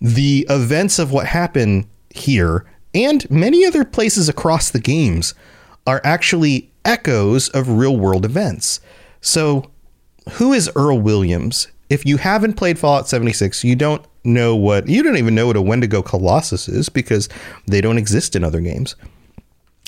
The 0.00 0.46
events 0.48 0.98
of 0.98 1.10
what 1.12 1.26
happened 1.26 1.88
here 2.10 2.64
and 2.98 3.30
many 3.30 3.64
other 3.64 3.84
places 3.84 4.28
across 4.28 4.70
the 4.70 4.80
games 4.80 5.32
are 5.86 6.00
actually 6.02 6.72
echoes 6.84 7.48
of 7.50 7.68
real 7.68 7.96
world 7.96 8.24
events. 8.24 8.80
So, 9.20 9.70
who 10.32 10.52
is 10.52 10.68
Earl 10.74 11.00
Williams? 11.00 11.68
If 11.88 12.04
you 12.04 12.16
haven't 12.16 12.54
played 12.54 12.78
Fallout 12.78 13.08
76, 13.08 13.62
you 13.62 13.76
don't 13.76 14.04
know 14.24 14.56
what 14.56 14.88
you 14.88 15.02
don't 15.02 15.16
even 15.16 15.34
know 15.34 15.46
what 15.46 15.56
a 15.56 15.62
Wendigo 15.62 16.02
Colossus 16.02 16.68
is 16.68 16.88
because 16.88 17.28
they 17.66 17.80
don't 17.80 17.98
exist 17.98 18.34
in 18.34 18.42
other 18.42 18.60
games. 18.60 18.96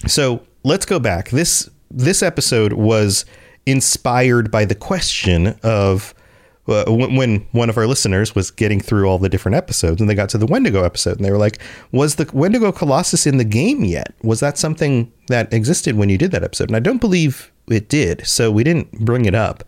So 0.06 0.46
let's 0.62 0.86
go 0.86 1.00
back. 1.00 1.30
This 1.30 1.68
this 1.90 2.22
episode 2.22 2.74
was 2.74 3.24
inspired 3.66 4.52
by 4.52 4.64
the 4.64 4.74
question 4.76 5.58
of 5.64 6.14
uh, 6.70 6.84
when, 6.88 7.16
when 7.16 7.46
one 7.52 7.68
of 7.68 7.76
our 7.76 7.86
listeners 7.86 8.34
was 8.34 8.50
getting 8.50 8.80
through 8.80 9.06
all 9.06 9.18
the 9.18 9.28
different 9.28 9.56
episodes 9.56 10.00
and 10.00 10.08
they 10.08 10.14
got 10.14 10.28
to 10.30 10.38
the 10.38 10.46
Wendigo 10.46 10.84
episode 10.84 11.16
and 11.16 11.24
they 11.24 11.30
were 11.30 11.38
like, 11.38 11.58
was 11.92 12.16
the 12.16 12.28
Wendigo 12.32 12.72
Colossus 12.72 13.26
in 13.26 13.36
the 13.36 13.44
game 13.44 13.84
yet? 13.84 14.14
Was 14.22 14.40
that 14.40 14.58
something 14.58 15.12
that 15.28 15.52
existed 15.52 15.96
when 15.96 16.08
you 16.08 16.18
did 16.18 16.30
that 16.32 16.44
episode? 16.44 16.68
And 16.68 16.76
I 16.76 16.80
don't 16.80 17.00
believe 17.00 17.50
it 17.68 17.88
did. 17.88 18.26
So 18.26 18.50
we 18.50 18.64
didn't 18.64 18.92
bring 19.04 19.24
it 19.24 19.34
up 19.34 19.64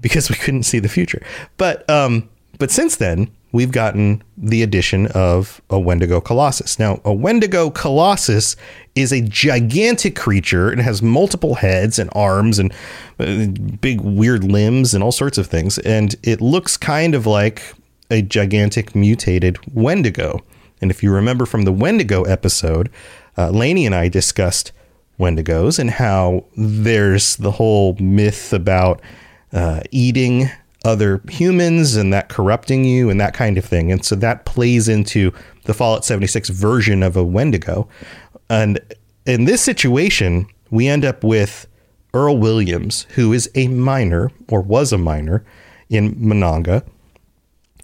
because 0.00 0.28
we 0.28 0.36
couldn't 0.36 0.64
see 0.64 0.78
the 0.78 0.88
future. 0.88 1.22
But, 1.56 1.88
um, 1.88 2.28
but 2.58 2.70
since 2.70 2.96
then, 2.96 3.30
we've 3.52 3.70
gotten 3.70 4.22
the 4.36 4.62
addition 4.62 5.06
of 5.08 5.60
a 5.70 5.78
Wendigo 5.78 6.20
Colossus. 6.20 6.78
Now, 6.78 7.00
a 7.04 7.12
Wendigo 7.12 7.70
Colossus 7.70 8.56
is 8.96 9.12
a 9.12 9.20
gigantic 9.20 10.16
creature. 10.16 10.72
It 10.72 10.80
has 10.80 11.02
multiple 11.02 11.54
heads 11.54 11.98
and 12.00 12.10
arms 12.14 12.58
and 12.58 12.72
uh, 13.20 13.46
big 13.80 14.00
weird 14.00 14.42
limbs 14.42 14.92
and 14.92 15.04
all 15.04 15.12
sorts 15.12 15.38
of 15.38 15.46
things. 15.46 15.78
And 15.78 16.16
it 16.24 16.40
looks 16.40 16.76
kind 16.76 17.14
of 17.14 17.26
like 17.26 17.62
a 18.10 18.22
gigantic 18.22 18.94
mutated 18.94 19.58
Wendigo. 19.72 20.42
And 20.80 20.90
if 20.90 21.02
you 21.02 21.12
remember 21.12 21.46
from 21.46 21.62
the 21.62 21.72
Wendigo 21.72 22.24
episode, 22.24 22.90
uh, 23.38 23.50
Lainey 23.50 23.86
and 23.86 23.94
I 23.94 24.08
discussed 24.08 24.72
Wendigos 25.18 25.78
and 25.78 25.90
how 25.90 26.44
there's 26.56 27.36
the 27.36 27.52
whole 27.52 27.94
myth 28.00 28.52
about 28.52 29.00
uh, 29.52 29.82
eating 29.92 30.50
other 30.84 31.20
humans 31.28 31.96
and 31.96 32.12
that 32.12 32.28
corrupting 32.28 32.84
you 32.84 33.10
and 33.10 33.20
that 33.20 33.34
kind 33.34 33.58
of 33.58 33.64
thing. 33.64 33.90
And 33.90 34.04
so 34.04 34.14
that 34.16 34.44
plays 34.44 34.88
into 34.88 35.32
the 35.64 35.74
Fallout 35.74 36.04
76 36.04 36.50
version 36.50 37.02
of 37.02 37.16
a 37.16 37.24
Wendigo. 37.24 37.88
And 38.50 38.78
in 39.26 39.46
this 39.46 39.62
situation, 39.62 40.46
we 40.70 40.86
end 40.86 41.04
up 41.04 41.24
with 41.24 41.66
Earl 42.12 42.38
Williams, 42.38 43.06
who 43.14 43.32
is 43.32 43.50
a 43.54 43.68
miner 43.68 44.30
or 44.48 44.60
was 44.60 44.92
a 44.92 44.98
miner 44.98 45.44
in 45.88 46.14
Monongah 46.16 46.86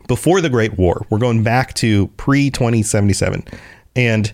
before 0.07 0.41
the 0.41 0.51
Great 0.51 0.77
War. 0.77 1.07
We're 1.11 1.19
going 1.19 1.43
back 1.43 1.75
to 1.75 2.09
pre 2.17 2.51
2077. 2.51 3.45
And 3.97 4.33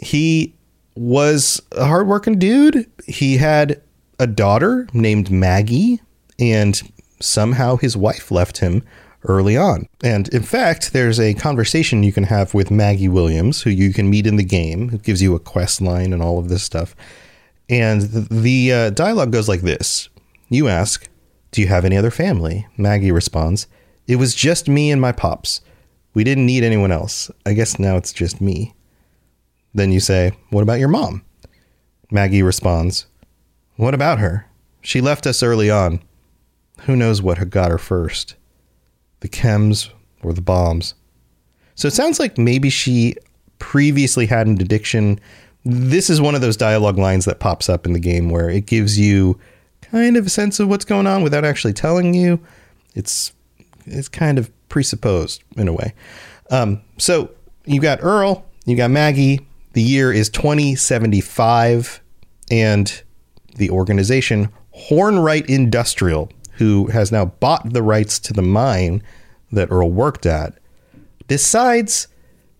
he 0.00 0.54
was 0.96 1.60
a 1.72 1.86
hardworking 1.86 2.38
dude. 2.38 2.90
He 3.06 3.36
had 3.36 3.80
a 4.18 4.26
daughter 4.26 4.86
named 4.92 5.30
Maggie, 5.30 6.00
and 6.38 6.80
somehow 7.20 7.76
his 7.76 7.96
wife 7.96 8.30
left 8.30 8.58
him 8.58 8.82
early 9.24 9.56
on. 9.56 9.88
And 10.02 10.28
in 10.28 10.42
fact, 10.42 10.92
there's 10.92 11.18
a 11.18 11.34
conversation 11.34 12.02
you 12.02 12.12
can 12.12 12.24
have 12.24 12.54
with 12.54 12.70
Maggie 12.70 13.08
Williams, 13.08 13.62
who 13.62 13.70
you 13.70 13.92
can 13.92 14.10
meet 14.10 14.26
in 14.26 14.36
the 14.36 14.44
game. 14.44 14.90
It 14.92 15.02
gives 15.02 15.22
you 15.22 15.34
a 15.34 15.40
quest 15.40 15.80
line 15.80 16.12
and 16.12 16.22
all 16.22 16.38
of 16.38 16.48
this 16.48 16.62
stuff. 16.62 16.94
And 17.68 18.02
the, 18.02 18.20
the 18.20 18.72
uh, 18.72 18.90
dialogue 18.90 19.32
goes 19.32 19.48
like 19.48 19.62
this 19.62 20.08
You 20.48 20.68
ask, 20.68 21.08
Do 21.50 21.62
you 21.62 21.68
have 21.68 21.84
any 21.84 21.96
other 21.96 22.10
family? 22.10 22.66
Maggie 22.76 23.12
responds, 23.12 23.66
It 24.06 24.16
was 24.16 24.34
just 24.34 24.68
me 24.68 24.90
and 24.90 25.00
my 25.00 25.12
pops. 25.12 25.60
We 26.12 26.24
didn't 26.24 26.46
need 26.46 26.62
anyone 26.62 26.92
else. 26.92 27.30
I 27.44 27.54
guess 27.54 27.78
now 27.78 27.96
it's 27.96 28.12
just 28.12 28.40
me. 28.40 28.74
Then 29.72 29.90
you 29.90 30.00
say, 30.00 30.32
What 30.50 30.62
about 30.62 30.78
your 30.78 30.88
mom? 30.88 31.24
Maggie 32.10 32.42
responds, 32.42 33.06
What 33.76 33.94
about 33.94 34.18
her? 34.18 34.46
She 34.82 35.00
left 35.00 35.26
us 35.26 35.42
early 35.42 35.70
on. 35.70 36.00
Who 36.84 36.96
knows 36.96 37.22
what 37.22 37.38
had 37.38 37.50
got 37.50 37.70
her 37.70 37.78
first? 37.78 38.34
The 39.20 39.28
chems 39.28 39.90
or 40.22 40.32
the 40.32 40.42
bombs. 40.42 40.94
So 41.74 41.88
it 41.88 41.94
sounds 41.94 42.20
like 42.20 42.38
maybe 42.38 42.70
she 42.70 43.16
previously 43.58 44.26
had 44.26 44.46
an 44.46 44.60
addiction. 44.60 45.18
This 45.64 46.10
is 46.10 46.20
one 46.20 46.34
of 46.34 46.40
those 46.40 46.56
dialogue 46.56 46.98
lines 46.98 47.24
that 47.24 47.40
pops 47.40 47.68
up 47.68 47.86
in 47.86 47.94
the 47.94 48.00
game 48.00 48.30
where 48.30 48.50
it 48.50 48.66
gives 48.66 48.98
you 48.98 49.38
kind 49.80 50.16
of 50.16 50.26
a 50.26 50.30
sense 50.30 50.60
of 50.60 50.68
what's 50.68 50.84
going 50.84 51.06
on 51.06 51.22
without 51.22 51.44
actually 51.44 51.72
telling 51.72 52.14
you. 52.14 52.38
It's 52.94 53.32
it's 53.86 54.08
kind 54.08 54.38
of 54.38 54.50
presupposed 54.68 55.42
in 55.56 55.68
a 55.68 55.72
way. 55.72 55.94
Um, 56.50 56.82
so 56.98 57.30
you 57.64 57.80
got 57.80 58.02
Earl, 58.02 58.44
you 58.66 58.76
got 58.76 58.90
Maggie. 58.90 59.46
The 59.72 59.82
year 59.82 60.12
is 60.12 60.28
2075, 60.30 62.00
and 62.50 63.02
the 63.56 63.70
organization 63.70 64.50
Hornwright 64.88 65.46
Industrial 65.46 66.30
who 66.56 66.86
has 66.88 67.10
now 67.12 67.26
bought 67.26 67.72
the 67.72 67.82
rights 67.82 68.18
to 68.20 68.32
the 68.32 68.42
mine 68.42 69.02
that 69.52 69.70
Earl 69.70 69.90
worked 69.90 70.26
at, 70.26 70.58
decides 71.28 72.08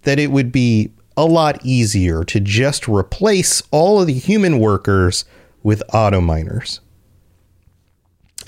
that 0.02 0.18
it 0.18 0.30
would 0.30 0.52
be 0.52 0.90
a 1.16 1.24
lot 1.24 1.64
easier 1.64 2.24
to 2.24 2.40
just 2.40 2.88
replace 2.88 3.62
all 3.70 4.00
of 4.00 4.06
the 4.06 4.14
human 4.14 4.58
workers 4.58 5.24
with 5.62 5.82
auto 5.92 6.20
miners. 6.20 6.80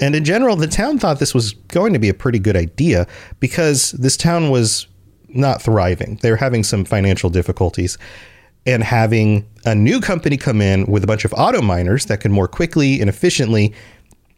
And 0.00 0.14
in 0.14 0.24
general, 0.24 0.56
the 0.56 0.66
town 0.66 0.98
thought 0.98 1.18
this 1.18 1.34
was 1.34 1.52
going 1.52 1.92
to 1.92 1.98
be 1.98 2.08
a 2.08 2.14
pretty 2.14 2.38
good 2.38 2.56
idea 2.56 3.06
because 3.40 3.92
this 3.92 4.16
town 4.16 4.50
was 4.50 4.86
not 5.28 5.62
thriving. 5.62 6.18
They 6.22 6.30
were 6.30 6.36
having 6.36 6.64
some 6.64 6.84
financial 6.84 7.30
difficulties. 7.30 7.96
And 8.66 8.82
having 8.82 9.48
a 9.64 9.76
new 9.76 10.00
company 10.00 10.36
come 10.36 10.60
in 10.60 10.86
with 10.86 11.04
a 11.04 11.06
bunch 11.06 11.24
of 11.24 11.32
auto 11.34 11.62
miners 11.62 12.06
that 12.06 12.20
could 12.20 12.32
more 12.32 12.48
quickly 12.48 13.00
and 13.00 13.08
efficiently 13.08 13.72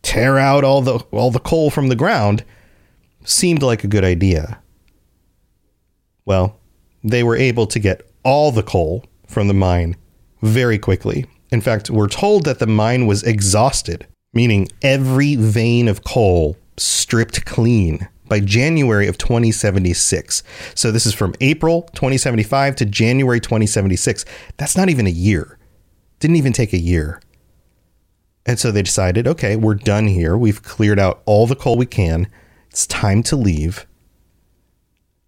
tear 0.03 0.39
out 0.39 0.65
all 0.65 0.83
the 0.83 0.99
all 1.11 1.31
the 1.31 1.41
coal 1.41 1.71
from 1.71 1.89
the 1.89 1.97
ground 1.97 2.45
seemed 3.25 3.63
like 3.63 3.85
a 3.85 3.89
good 3.89 4.05
idea. 4.05 4.61
Well, 6.25 6.59
they 7.03 7.23
were 7.23 7.37
able 7.37 7.67
to 7.67 7.79
get 7.79 8.03
all 8.23 8.53
the 8.53 8.63
coal 8.63 9.05
from 9.27 9.49
the 9.49 9.55
mine 9.55 9.97
very 10.43 10.79
quickly. 10.79 11.27
In 11.51 11.61
fact, 11.61 11.91
we're 11.91 12.09
told 12.09 12.45
that 12.45 12.59
the 12.59 12.67
mine 12.67 13.07
was 13.07 13.23
exhausted, 13.23 14.07
meaning 14.33 14.69
every 14.83 15.37
vein 15.37 15.89
of 15.89 16.05
coal 16.05 16.57
stripped 16.77 17.45
clean 17.47 18.09
by 18.29 18.41
January 18.41 19.09
of 19.09 19.17
2076. 19.17 20.43
So 20.75 20.93
this 20.93 21.07
is 21.07 21.15
from 21.15 21.35
April 21.41 21.83
2075 21.95 22.77
to 22.77 22.85
January 22.85 23.41
2076. 23.41 24.25
That's 24.59 24.77
not 24.77 24.91
even 24.91 25.07
a 25.07 25.11
year. 25.11 25.59
Didn't 26.21 26.37
even 26.37 26.53
take 26.53 26.73
a 26.73 26.79
year. 26.79 27.21
And 28.49 28.59
so 28.59 28.73
they 28.73 28.81
decided, 28.81 29.29
okay, 29.29 29.57
we're 29.57 29.75
done 29.75 30.07
here. 30.07 30.35
We've 30.35 30.63
cleared 30.63 30.99
out 30.99 31.21
all 31.27 31.47
the 31.47 31.55
coal 31.55 31.77
we 31.77 31.85
can. 31.85 32.27
It's 32.71 32.87
time 32.87 33.23
to 33.25 33.37
leave. 33.37 33.87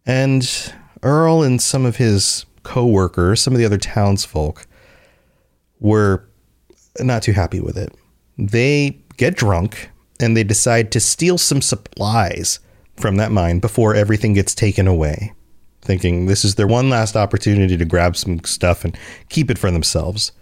And 0.07 0.73
Earl 1.03 1.43
and 1.43 1.61
some 1.61 1.85
of 1.85 1.97
his 1.97 2.47
co-workers, 2.63 3.43
some 3.43 3.53
of 3.53 3.59
the 3.59 3.67
other 3.67 3.77
townsfolk 3.77 4.67
were 5.81 6.27
not 6.99 7.23
too 7.23 7.33
happy 7.33 7.61
with 7.61 7.77
it. 7.77 7.95
They 8.39 8.99
get 9.19 9.37
drunk 9.37 9.91
and 10.19 10.35
they 10.35 10.43
decide 10.43 10.91
to 10.93 10.99
steal 10.99 11.37
some 11.37 11.61
supplies 11.61 12.59
from 12.97 13.17
that 13.17 13.33
mine 13.33 13.59
before 13.59 13.95
everything 13.95 14.33
gets 14.33 14.55
taken 14.55 14.89
away, 14.89 15.35
thinking 15.83 16.25
this 16.25 16.43
is 16.43 16.55
their 16.55 16.67
one 16.67 16.89
last 16.89 17.17
opportunity 17.17 17.77
to 17.77 17.85
grab 17.85 18.17
some 18.17 18.43
stuff 18.45 18.83
and 18.83 18.97
keep 19.29 19.51
it 19.51 19.59
for 19.59 19.71
themselves. 19.71 20.33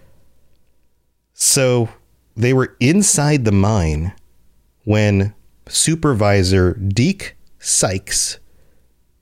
So 1.34 1.88
they 2.38 2.54
were 2.54 2.76
inside 2.78 3.44
the 3.44 3.52
mine 3.52 4.12
when 4.84 5.34
supervisor 5.68 6.74
Deke 6.74 7.36
Sykes 7.58 8.38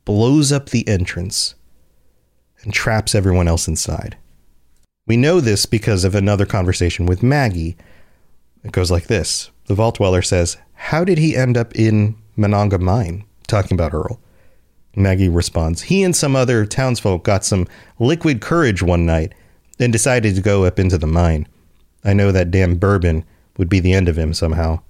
blows 0.04 0.52
up 0.52 0.68
the 0.68 0.86
entrance 0.86 1.54
and 2.62 2.74
traps 2.74 3.14
everyone 3.14 3.48
else 3.48 3.66
inside. 3.66 4.18
We 5.06 5.16
know 5.16 5.40
this 5.40 5.64
because 5.64 6.04
of 6.04 6.14
another 6.14 6.44
conversation 6.44 7.06
with 7.06 7.22
Maggie. 7.22 7.76
It 8.62 8.72
goes 8.72 8.90
like 8.90 9.06
this 9.06 9.50
The 9.66 9.74
Vault 9.74 9.96
Dweller 9.96 10.22
says, 10.22 10.58
How 10.74 11.02
did 11.02 11.16
he 11.16 11.34
end 11.34 11.56
up 11.56 11.74
in 11.74 12.16
Monongah 12.36 12.80
Mine? 12.80 13.24
Talking 13.48 13.76
about 13.76 13.94
Earl. 13.94 14.20
Maggie 14.94 15.28
responds, 15.30 15.82
He 15.82 16.02
and 16.02 16.14
some 16.14 16.36
other 16.36 16.66
townsfolk 16.66 17.24
got 17.24 17.44
some 17.44 17.66
liquid 17.98 18.42
courage 18.42 18.82
one 18.82 19.06
night 19.06 19.32
and 19.78 19.92
decided 19.92 20.34
to 20.34 20.42
go 20.42 20.64
up 20.64 20.78
into 20.78 20.98
the 20.98 21.06
mine. 21.06 21.46
I 22.06 22.14
know 22.14 22.32
that 22.32 22.50
damn 22.50 22.76
bourbon 22.76 23.24
would 23.58 23.68
be 23.68 23.80
the 23.80 23.92
end 23.92 24.08
of 24.08 24.16
him 24.16 24.32
somehow. 24.32 24.80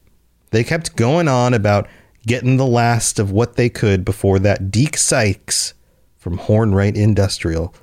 They 0.50 0.62
kept 0.62 0.94
going 0.94 1.26
on 1.26 1.54
about 1.54 1.88
getting 2.26 2.56
the 2.56 2.66
last 2.66 3.18
of 3.18 3.32
what 3.32 3.56
they 3.56 3.68
could 3.68 4.04
before 4.04 4.38
that 4.40 4.70
Deke 4.70 4.96
Sykes 4.96 5.74
from 6.16 6.38
Hornwright 6.38 6.94
Industrial 6.94 7.74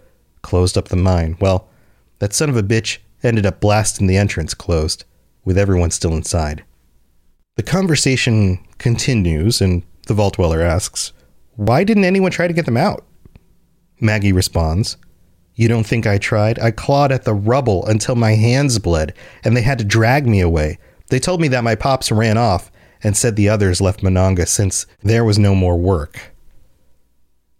closed 0.43 0.77
up 0.77 0.89
the 0.89 0.95
mine. 0.95 1.35
Well, 1.39 1.67
that 2.19 2.33
son 2.33 2.49
of 2.49 2.57
a 2.57 2.63
bitch 2.63 2.99
ended 3.23 3.45
up 3.45 3.59
blasting 3.59 4.07
the 4.07 4.17
entrance 4.17 4.53
closed, 4.53 5.05
with 5.43 5.57
everyone 5.57 5.91
still 5.91 6.13
inside. 6.13 6.63
The 7.55 7.63
conversation 7.63 8.59
continues, 8.77 9.61
and 9.61 9.83
the 10.07 10.13
Vault 10.13 10.35
Dweller 10.35 10.61
asks, 10.61 11.13
Why 11.55 11.83
didn't 11.83 12.05
anyone 12.05 12.31
try 12.31 12.47
to 12.47 12.53
get 12.53 12.65
them 12.65 12.77
out? 12.77 13.05
Maggie 13.99 14.33
responds, 14.33 14.97
you 15.55 15.67
don't 15.67 15.85
think 15.85 16.07
I 16.07 16.17
tried? 16.17 16.59
I 16.59 16.71
clawed 16.71 17.11
at 17.11 17.23
the 17.23 17.33
rubble 17.33 17.85
until 17.85 18.15
my 18.15 18.33
hands 18.33 18.79
bled, 18.79 19.13
and 19.43 19.55
they 19.55 19.61
had 19.61 19.77
to 19.79 19.85
drag 19.85 20.25
me 20.25 20.41
away. 20.41 20.79
They 21.09 21.19
told 21.19 21.41
me 21.41 21.47
that 21.49 21.63
my 21.63 21.75
pops 21.75 22.11
ran 22.11 22.37
off 22.37 22.71
and 23.03 23.15
said 23.15 23.35
the 23.35 23.49
others 23.49 23.81
left 23.81 24.01
Monongah 24.01 24.47
since 24.47 24.85
there 25.03 25.23
was 25.23 25.37
no 25.37 25.53
more 25.53 25.77
work. 25.77 26.33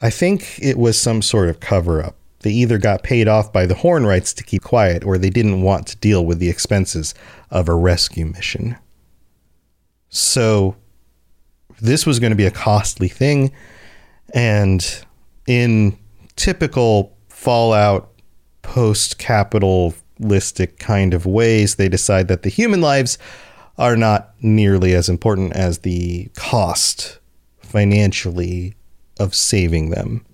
I 0.01 0.09
think 0.09 0.59
it 0.61 0.77
was 0.77 0.99
some 0.99 1.21
sort 1.21 1.49
of 1.49 1.59
cover 1.59 2.03
up. 2.03 2.15
They 2.39 2.51
either 2.51 2.77
got 2.77 3.03
paid 3.03 3.27
off 3.27 3.53
by 3.53 3.65
the 3.65 3.75
Hornwrights 3.75 4.35
to 4.35 4.43
keep 4.43 4.63
quiet, 4.63 5.03
or 5.05 5.17
they 5.17 5.29
didn't 5.29 5.61
want 5.61 5.87
to 5.87 5.97
deal 5.97 6.25
with 6.25 6.39
the 6.39 6.49
expenses 6.49 7.13
of 7.49 7.69
a 7.69 7.75
rescue 7.75 8.25
mission. 8.25 8.75
So, 10.09 10.75
this 11.79 12.05
was 12.05 12.19
going 12.19 12.31
to 12.31 12.37
be 12.37 12.45
a 12.45 12.51
costly 12.51 13.07
thing. 13.07 13.51
And 14.33 15.05
in 15.47 15.97
typical 16.35 17.15
Fallout 17.43 18.09
post 18.61 19.17
capitalistic 19.17 20.79
kind 20.79 21.13
of 21.13 21.25
ways, 21.25 21.75
they 21.75 21.89
decide 21.89 22.29
that 22.29 22.43
the 22.43 22.49
human 22.49 22.79
lives 22.79 23.17
are 23.77 23.97
not 23.97 24.33
nearly 24.39 24.93
as 24.93 25.09
important 25.09 25.51
as 25.51 25.79
the 25.79 26.29
cost 26.37 27.19
financially 27.59 28.75
of 29.19 29.35
saving 29.35 29.89
them. 29.89 30.25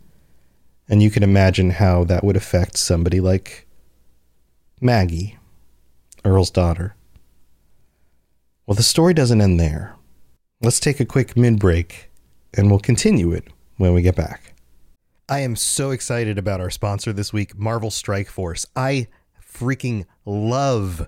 And 0.87 1.01
you 1.01 1.09
can 1.09 1.23
imagine 1.23 1.71
how 1.71 2.03
that 2.03 2.23
would 2.23 2.35
affect 2.35 2.77
somebody 2.77 3.19
like 3.19 3.65
Maggie, 4.79 5.39
Earl's 6.23 6.51
daughter. 6.51 6.95
Well, 8.67 8.75
the 8.75 8.83
story 8.83 9.15
doesn't 9.15 9.41
end 9.41 9.59
there. 9.59 9.95
Let's 10.61 10.79
take 10.79 10.99
a 10.99 11.05
quick 11.05 11.35
mid 11.35 11.57
break 11.57 12.11
and 12.53 12.69
we'll 12.69 12.79
continue 12.79 13.31
it 13.31 13.47
when 13.77 13.95
we 13.95 14.03
get 14.03 14.15
back. 14.15 14.48
I 15.31 15.41
am 15.41 15.55
so 15.55 15.91
excited 15.91 16.39
about 16.39 16.59
our 16.59 16.71
sponsor 16.71 17.13
this 17.13 17.31
week, 17.31 17.55
Marvel 17.55 17.91
Strike 17.91 18.29
Force. 18.29 18.65
I 18.75 19.09
freaking 19.39 20.07
love 20.25 21.07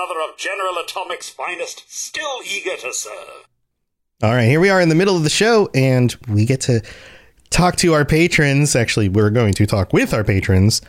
Another 0.00 0.20
of 0.20 0.36
General 0.36 0.76
Atomic's 0.76 1.28
finest, 1.28 1.84
still 1.88 2.40
eager 2.48 2.76
to 2.76 2.92
serve. 2.92 3.46
All 4.22 4.34
right, 4.34 4.46
here 4.46 4.60
we 4.60 4.70
are 4.70 4.80
in 4.80 4.88
the 4.88 4.94
middle 4.94 5.16
of 5.16 5.24
the 5.24 5.30
show, 5.30 5.68
and 5.74 6.14
we 6.28 6.44
get 6.44 6.60
to 6.62 6.82
talk 7.50 7.76
to 7.76 7.92
our 7.92 8.04
patrons. 8.04 8.76
Actually, 8.76 9.08
we're 9.08 9.30
going 9.30 9.52
to 9.54 9.66
talk 9.66 9.92
with 9.92 10.14
our 10.14 10.24
patrons 10.24 10.80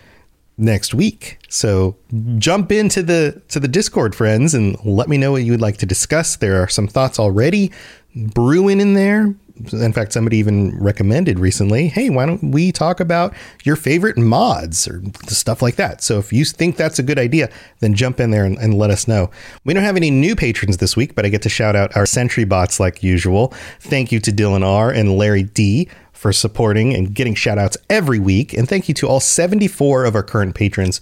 next 0.57 0.93
week. 0.93 1.39
So 1.49 1.97
jump 2.37 2.71
into 2.71 3.03
the 3.03 3.41
to 3.49 3.59
the 3.59 3.67
Discord, 3.67 4.15
friends, 4.15 4.53
and 4.53 4.77
let 4.85 5.09
me 5.09 5.17
know 5.17 5.31
what 5.31 5.43
you 5.43 5.51
would 5.51 5.61
like 5.61 5.77
to 5.77 5.85
discuss. 5.85 6.35
There 6.37 6.61
are 6.61 6.67
some 6.67 6.87
thoughts 6.87 7.19
already 7.19 7.71
brewing 8.15 8.79
in 8.79 8.93
there. 8.93 9.33
In 9.71 9.93
fact, 9.93 10.13
somebody 10.13 10.37
even 10.37 10.77
recommended 10.81 11.39
recently, 11.39 11.87
hey, 11.87 12.09
why 12.09 12.25
don't 12.25 12.51
we 12.51 12.71
talk 12.71 12.99
about 12.99 13.33
your 13.63 13.75
favorite 13.75 14.17
mods 14.17 14.87
or 14.87 15.01
stuff 15.27 15.61
like 15.61 15.75
that? 15.75 16.01
So 16.01 16.19
if 16.19 16.31
you 16.31 16.45
think 16.45 16.77
that's 16.77 16.99
a 16.99 17.03
good 17.03 17.19
idea, 17.19 17.49
then 17.79 17.93
jump 17.93 18.19
in 18.19 18.31
there 18.31 18.45
and, 18.45 18.57
and 18.57 18.73
let 18.73 18.89
us 18.89 19.07
know. 19.07 19.31
We 19.63 19.73
don't 19.73 19.83
have 19.83 19.97
any 19.97 20.11
new 20.11 20.35
patrons 20.35 20.77
this 20.77 20.95
week, 20.95 21.15
but 21.15 21.25
I 21.25 21.29
get 21.29 21.41
to 21.43 21.49
shout 21.49 21.75
out 21.75 21.95
our 21.95 22.05
Sentry 22.05 22.43
bots 22.43 22.79
like 22.79 23.03
usual. 23.03 23.53
Thank 23.79 24.11
you 24.11 24.19
to 24.19 24.31
Dylan 24.31 24.65
R 24.65 24.91
and 24.91 25.17
Larry 25.17 25.43
D 25.43 25.89
for 26.11 26.31
supporting 26.31 26.93
and 26.93 27.15
getting 27.15 27.33
shout 27.33 27.57
outs 27.57 27.77
every 27.89 28.19
week. 28.19 28.53
And 28.53 28.69
thank 28.69 28.87
you 28.87 28.93
to 28.95 29.07
all 29.07 29.19
74 29.19 30.05
of 30.05 30.15
our 30.15 30.23
current 30.23 30.53
patrons. 30.53 31.01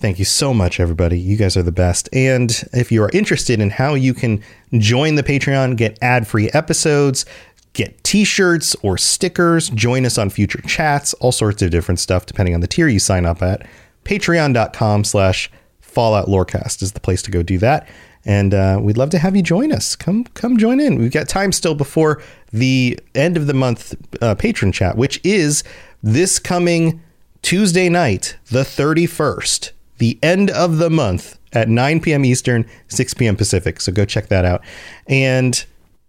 Thank 0.00 0.20
you 0.20 0.24
so 0.24 0.54
much, 0.54 0.78
everybody. 0.78 1.18
You 1.18 1.36
guys 1.36 1.56
are 1.56 1.62
the 1.64 1.72
best. 1.72 2.08
And 2.12 2.50
if 2.72 2.92
you 2.92 3.02
are 3.02 3.10
interested 3.12 3.58
in 3.58 3.70
how 3.70 3.94
you 3.94 4.14
can 4.14 4.42
join 4.74 5.16
the 5.16 5.24
Patreon, 5.24 5.76
get 5.76 5.98
ad 6.00 6.28
free 6.28 6.50
episodes, 6.50 7.24
get 7.72 8.02
t-shirts 8.04 8.74
or 8.82 8.98
stickers 8.98 9.70
join 9.70 10.04
us 10.04 10.18
on 10.18 10.30
future 10.30 10.60
chats 10.62 11.14
all 11.14 11.32
sorts 11.32 11.62
of 11.62 11.70
different 11.70 12.00
stuff 12.00 12.26
depending 12.26 12.54
on 12.54 12.60
the 12.60 12.66
tier 12.66 12.88
you 12.88 12.98
sign 12.98 13.26
up 13.26 13.42
at. 13.42 13.66
Patreon.com 14.04 15.04
slash 15.04 15.50
fallout 15.80 16.26
lorecast 16.26 16.82
is 16.82 16.92
the 16.92 17.00
place 17.00 17.22
to 17.22 17.30
go 17.30 17.42
do 17.42 17.58
that. 17.58 17.88
And 18.24 18.52
uh, 18.52 18.78
we'd 18.80 18.96
love 18.96 19.10
to 19.10 19.18
have 19.18 19.36
you 19.36 19.42
join 19.42 19.72
us. 19.72 19.96
Come 19.96 20.24
come 20.24 20.58
join 20.58 20.80
in. 20.80 20.96
We've 20.98 21.10
got 21.10 21.28
time 21.28 21.52
still 21.52 21.74
before 21.74 22.22
the 22.52 22.98
end 23.14 23.36
of 23.36 23.46
the 23.46 23.54
month 23.54 23.94
uh, 24.22 24.34
patron 24.34 24.72
chat 24.72 24.96
which 24.96 25.20
is 25.24 25.62
this 26.02 26.38
coming 26.38 27.02
tuesday 27.42 27.88
night 27.88 28.36
the 28.46 28.62
31st 28.62 29.72
the 29.98 30.18
end 30.22 30.50
of 30.50 30.78
the 30.78 30.88
month 30.88 31.38
at 31.52 31.68
9 31.68 32.00
p.m 32.00 32.24
eastern 32.24 32.64
6 32.88 33.14
p.m 33.14 33.36
pacific. 33.36 33.80
So 33.80 33.92
go 33.92 34.04
check 34.04 34.28
that 34.28 34.44
out. 34.44 34.62
And 35.06 35.64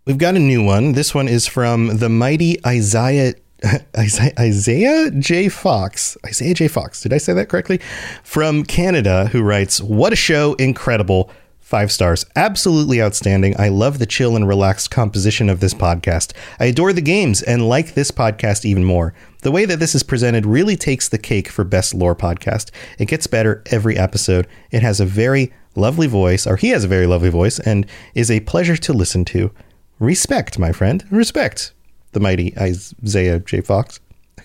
We've 0.10 0.18
got 0.18 0.36
a 0.36 0.40
new 0.40 0.64
one. 0.64 0.94
This 0.94 1.14
one 1.14 1.28
is 1.28 1.46
from 1.46 1.98
the 1.98 2.10
mighty 2.10 2.58
Isaiah 2.66 3.36
Isaiah, 3.96 4.34
Isaiah 4.40 5.12
J. 5.12 5.50
Fox. 5.50 6.18
Isaiah 6.26 6.56
J. 6.56 6.68
Fox. 6.68 7.04
Did 7.04 7.14
I 7.14 7.20
say 7.20 7.32
that 7.34 7.48
correctly? 7.48 7.80
From 8.24 8.64
Canada, 8.64 9.28
who 9.28 9.44
writes, 9.44 9.80
What 9.80 10.12
a 10.12 10.16
show! 10.16 10.56
Incredible. 10.56 11.30
Five 11.60 11.92
stars. 11.92 12.26
Absolutely 12.36 13.00
outstanding. 13.00 13.54
I 13.60 13.68
love 13.70 14.00
the 14.00 14.08
chill 14.08 14.36
and 14.36 14.48
relaxed 14.48 14.90
composition 14.90 15.48
of 15.48 15.60
this 15.60 15.76
podcast. 15.76 16.34
I 16.60 16.66
adore 16.66 16.92
the 16.92 17.02
games 17.02 17.44
and 17.44 17.70
like 17.70 17.94
this 17.94 18.10
podcast 18.10 18.66
even 18.66 18.84
more. 18.84 19.14
The 19.44 19.52
way 19.52 19.66
that 19.66 19.78
this 19.78 19.94
is 19.94 20.02
presented 20.02 20.48
really 20.48 20.76
takes 20.76 21.08
the 21.08 21.20
cake 21.20 21.50
for 21.50 21.64
best 21.64 21.94
lore 21.94 22.16
podcast. 22.16 22.72
It 22.98 23.06
gets 23.06 23.28
better 23.28 23.62
every 23.68 23.96
episode. 23.96 24.48
It 24.72 24.82
has 24.82 25.00
a 25.00 25.06
very 25.06 25.54
lovely 25.76 26.08
voice, 26.08 26.48
or 26.48 26.56
he 26.56 26.70
has 26.70 26.84
a 26.84 26.88
very 26.88 27.06
lovely 27.06 27.30
voice, 27.30 27.60
and 27.60 27.86
is 28.16 28.32
a 28.32 28.40
pleasure 28.40 28.76
to 28.76 28.92
listen 28.92 29.24
to. 29.26 29.52
Respect, 30.00 30.58
my 30.58 30.72
friend. 30.72 31.06
Respect 31.12 31.74
the 32.12 32.20
mighty 32.20 32.58
Isaiah 32.58 33.40
J. 33.40 33.62
Fox. 33.62 34.00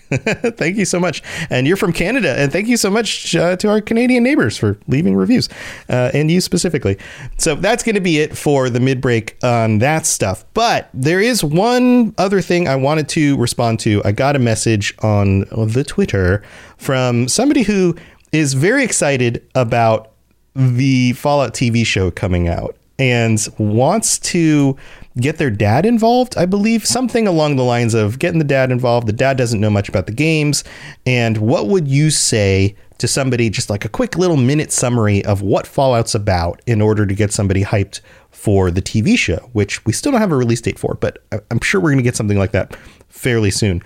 thank 0.11 0.77
you 0.77 0.85
so 0.85 0.99
much. 0.99 1.23
And 1.49 1.65
you're 1.65 1.77
from 1.77 1.91
Canada. 1.91 2.35
And 2.37 2.51
thank 2.51 2.67
you 2.67 2.77
so 2.77 2.91
much 2.91 3.35
uh, 3.35 3.55
to 3.57 3.69
our 3.69 3.81
Canadian 3.81 4.23
neighbors 4.23 4.55
for 4.55 4.77
leaving 4.87 5.15
reviews 5.15 5.49
uh, 5.89 6.11
and 6.13 6.29
you 6.29 6.41
specifically. 6.41 6.97
So 7.37 7.55
that's 7.55 7.83
going 7.83 7.95
to 7.95 8.01
be 8.01 8.19
it 8.19 8.37
for 8.37 8.69
the 8.69 8.79
mid 8.79 9.01
break 9.01 9.35
on 9.43 9.79
that 9.79 10.05
stuff. 10.05 10.45
But 10.53 10.89
there 10.93 11.19
is 11.19 11.43
one 11.43 12.13
other 12.17 12.41
thing 12.41 12.67
I 12.67 12.75
wanted 12.75 13.09
to 13.09 13.35
respond 13.37 13.79
to. 13.81 14.01
I 14.05 14.11
got 14.11 14.35
a 14.35 14.39
message 14.39 14.93
on 15.01 15.39
the 15.51 15.83
Twitter 15.83 16.43
from 16.77 17.27
somebody 17.27 17.63
who 17.63 17.95
is 18.31 18.53
very 18.53 18.83
excited 18.83 19.47
about 19.55 20.11
the 20.55 21.13
Fallout 21.13 21.53
TV 21.53 21.85
show 21.85 22.11
coming 22.11 22.47
out 22.47 22.75
and 22.99 23.45
wants 23.57 24.19
to 24.19 24.77
get 25.17 25.37
their 25.37 25.49
dad 25.49 25.85
involved. 25.85 26.37
I 26.37 26.45
believe 26.45 26.85
something 26.85 27.27
along 27.27 27.55
the 27.55 27.63
lines 27.63 27.93
of 27.93 28.19
getting 28.19 28.39
the 28.39 28.45
dad 28.45 28.71
involved. 28.71 29.07
The 29.07 29.13
dad 29.13 29.37
doesn't 29.37 29.61
know 29.61 29.69
much 29.69 29.87
about 29.87 30.07
the 30.07 30.11
games. 30.11 30.63
And 31.05 31.37
what 31.37 31.67
would 31.67 31.87
you 31.87 32.11
say 32.11 32.75
to 32.97 33.07
somebody, 33.07 33.49
just 33.49 33.69
like 33.69 33.85
a 33.85 33.89
quick 33.89 34.17
little 34.17 34.37
minute 34.37 34.71
summary 34.71 35.23
of 35.23 35.41
what 35.41 35.67
Fallout's 35.67 36.15
about 36.15 36.61
in 36.65 36.81
order 36.81 37.05
to 37.05 37.13
get 37.13 37.31
somebody 37.31 37.63
hyped 37.63 38.01
for 38.31 38.71
the 38.71 38.81
TV 38.81 39.17
show, 39.17 39.49
which 39.53 39.83
we 39.85 39.93
still 39.93 40.11
don't 40.11 40.21
have 40.21 40.31
a 40.31 40.37
release 40.37 40.61
date 40.61 40.79
for, 40.79 40.95
but 40.95 41.23
I'm 41.51 41.61
sure 41.61 41.81
we're 41.81 41.89
going 41.89 41.97
to 41.97 42.03
get 42.03 42.15
something 42.15 42.37
like 42.37 42.51
that 42.51 42.75
fairly 43.09 43.51
soon. 43.51 43.81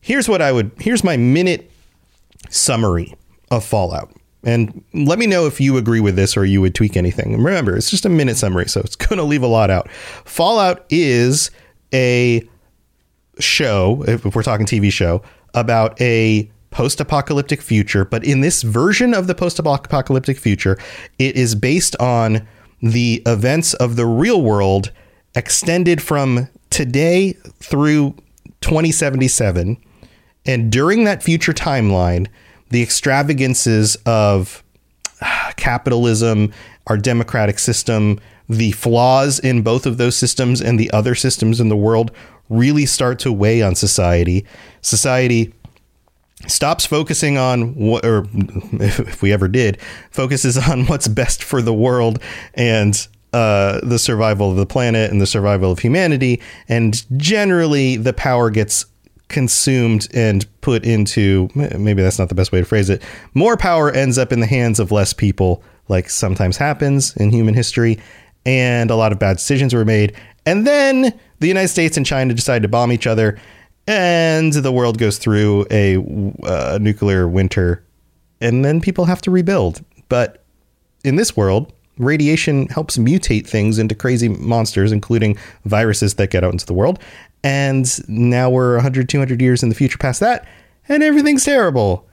Here's 0.00 0.28
what 0.28 0.42
I 0.42 0.52
would, 0.52 0.72
here's 0.78 1.02
my 1.02 1.16
minute 1.16 1.70
summary 2.50 3.14
of 3.50 3.64
Fallout. 3.64 4.12
And 4.44 4.84
let 4.92 5.18
me 5.18 5.26
know 5.26 5.46
if 5.46 5.60
you 5.60 5.76
agree 5.76 6.00
with 6.00 6.16
this 6.16 6.36
or 6.36 6.44
you 6.44 6.60
would 6.60 6.74
tweak 6.74 6.96
anything. 6.96 7.42
Remember, 7.42 7.76
it's 7.76 7.90
just 7.90 8.04
a 8.04 8.10
minute 8.10 8.36
summary, 8.36 8.68
so 8.68 8.80
it's 8.80 8.96
going 8.96 9.18
to 9.18 9.24
leave 9.24 9.42
a 9.42 9.48
lot 9.48 9.70
out. 9.70 9.90
Fallout 10.24 10.84
is 10.90 11.50
a 11.92 12.46
show, 13.38 14.04
if 14.06 14.24
we're 14.34 14.42
talking 14.42 14.66
TV 14.66 14.92
show, 14.92 15.22
about 15.54 16.00
a 16.00 16.50
post 16.70 17.00
apocalyptic 17.00 17.62
future. 17.62 18.04
But 18.04 18.24
in 18.24 18.40
this 18.40 18.62
version 18.62 19.14
of 19.14 19.28
the 19.28 19.34
post 19.34 19.58
apocalyptic 19.58 20.38
future, 20.38 20.76
it 21.18 21.36
is 21.36 21.54
based 21.54 21.96
on 22.00 22.46
the 22.82 23.22
events 23.26 23.74
of 23.74 23.96
the 23.96 24.06
real 24.06 24.42
world 24.42 24.90
extended 25.34 26.02
from 26.02 26.48
today 26.70 27.32
through 27.60 28.14
2077. 28.60 29.76
And 30.46 30.70
during 30.70 31.04
that 31.04 31.22
future 31.22 31.52
timeline, 31.52 32.26
the 32.70 32.82
extravagances 32.82 33.96
of 34.06 34.62
uh, 35.20 35.52
capitalism, 35.56 36.52
our 36.86 36.96
democratic 36.96 37.58
system, 37.58 38.20
the 38.48 38.72
flaws 38.72 39.38
in 39.38 39.62
both 39.62 39.86
of 39.86 39.96
those 39.96 40.16
systems 40.16 40.60
and 40.60 40.78
the 40.78 40.90
other 40.90 41.14
systems 41.14 41.60
in 41.60 41.68
the 41.68 41.76
world 41.76 42.10
really 42.48 42.86
start 42.86 43.18
to 43.20 43.32
weigh 43.32 43.62
on 43.62 43.74
society. 43.74 44.44
Society 44.82 45.54
stops 46.46 46.84
focusing 46.84 47.38
on 47.38 47.74
what, 47.74 48.04
or 48.04 48.26
if 48.34 49.22
we 49.22 49.32
ever 49.32 49.48
did, 49.48 49.80
focuses 50.10 50.58
on 50.58 50.84
what's 50.86 51.08
best 51.08 51.42
for 51.42 51.62
the 51.62 51.74
world 51.74 52.18
and 52.54 53.08
uh, 53.32 53.80
the 53.82 53.98
survival 53.98 54.50
of 54.50 54.56
the 54.56 54.66
planet 54.66 55.10
and 55.10 55.20
the 55.20 55.26
survival 55.26 55.72
of 55.72 55.80
humanity. 55.80 56.40
And 56.68 57.04
generally, 57.18 57.96
the 57.96 58.12
power 58.12 58.50
gets 58.50 58.86
consumed 59.28 60.08
and 60.12 60.46
put 60.60 60.84
into 60.84 61.48
maybe 61.54 62.02
that's 62.02 62.18
not 62.18 62.28
the 62.28 62.34
best 62.34 62.52
way 62.52 62.60
to 62.60 62.64
phrase 62.64 62.90
it. 62.90 63.02
More 63.34 63.56
power 63.56 63.90
ends 63.90 64.18
up 64.18 64.32
in 64.32 64.40
the 64.40 64.46
hands 64.46 64.78
of 64.78 64.92
less 64.92 65.12
people, 65.12 65.62
like 65.88 66.10
sometimes 66.10 66.56
happens 66.56 67.16
in 67.16 67.30
human 67.30 67.54
history. 67.54 67.98
And 68.46 68.90
a 68.90 68.96
lot 68.96 69.12
of 69.12 69.18
bad 69.18 69.38
decisions 69.38 69.72
were 69.72 69.86
made. 69.86 70.14
And 70.44 70.66
then 70.66 71.18
the 71.40 71.48
United 71.48 71.68
States 71.68 71.96
and 71.96 72.04
China 72.04 72.34
decide 72.34 72.62
to 72.62 72.68
bomb 72.68 72.92
each 72.92 73.06
other 73.06 73.38
and 73.86 74.52
the 74.52 74.72
world 74.72 74.98
goes 74.98 75.18
through 75.18 75.66
a 75.70 75.96
uh, 76.42 76.78
nuclear 76.80 77.28
winter, 77.28 77.84
and 78.40 78.64
then 78.64 78.80
people 78.80 79.04
have 79.04 79.20
to 79.22 79.30
rebuild. 79.30 79.84
But 80.08 80.44
in 81.04 81.16
this 81.16 81.36
world, 81.36 81.72
radiation 81.98 82.66
helps 82.68 82.96
mutate 82.96 83.46
things 83.46 83.78
into 83.78 83.94
crazy 83.94 84.28
monsters, 84.28 84.90
including 84.90 85.36
viruses 85.64 86.14
that 86.14 86.30
get 86.30 86.44
out 86.44 86.52
into 86.52 86.66
the 86.66 86.74
world. 86.74 86.98
And 87.44 87.86
now 88.08 88.48
we're 88.48 88.76
100, 88.76 89.06
200 89.06 89.42
years 89.42 89.62
in 89.62 89.68
the 89.68 89.74
future 89.74 89.98
past 89.98 90.20
that, 90.20 90.48
and 90.88 91.02
everything's 91.02 91.44
terrible. 91.44 92.08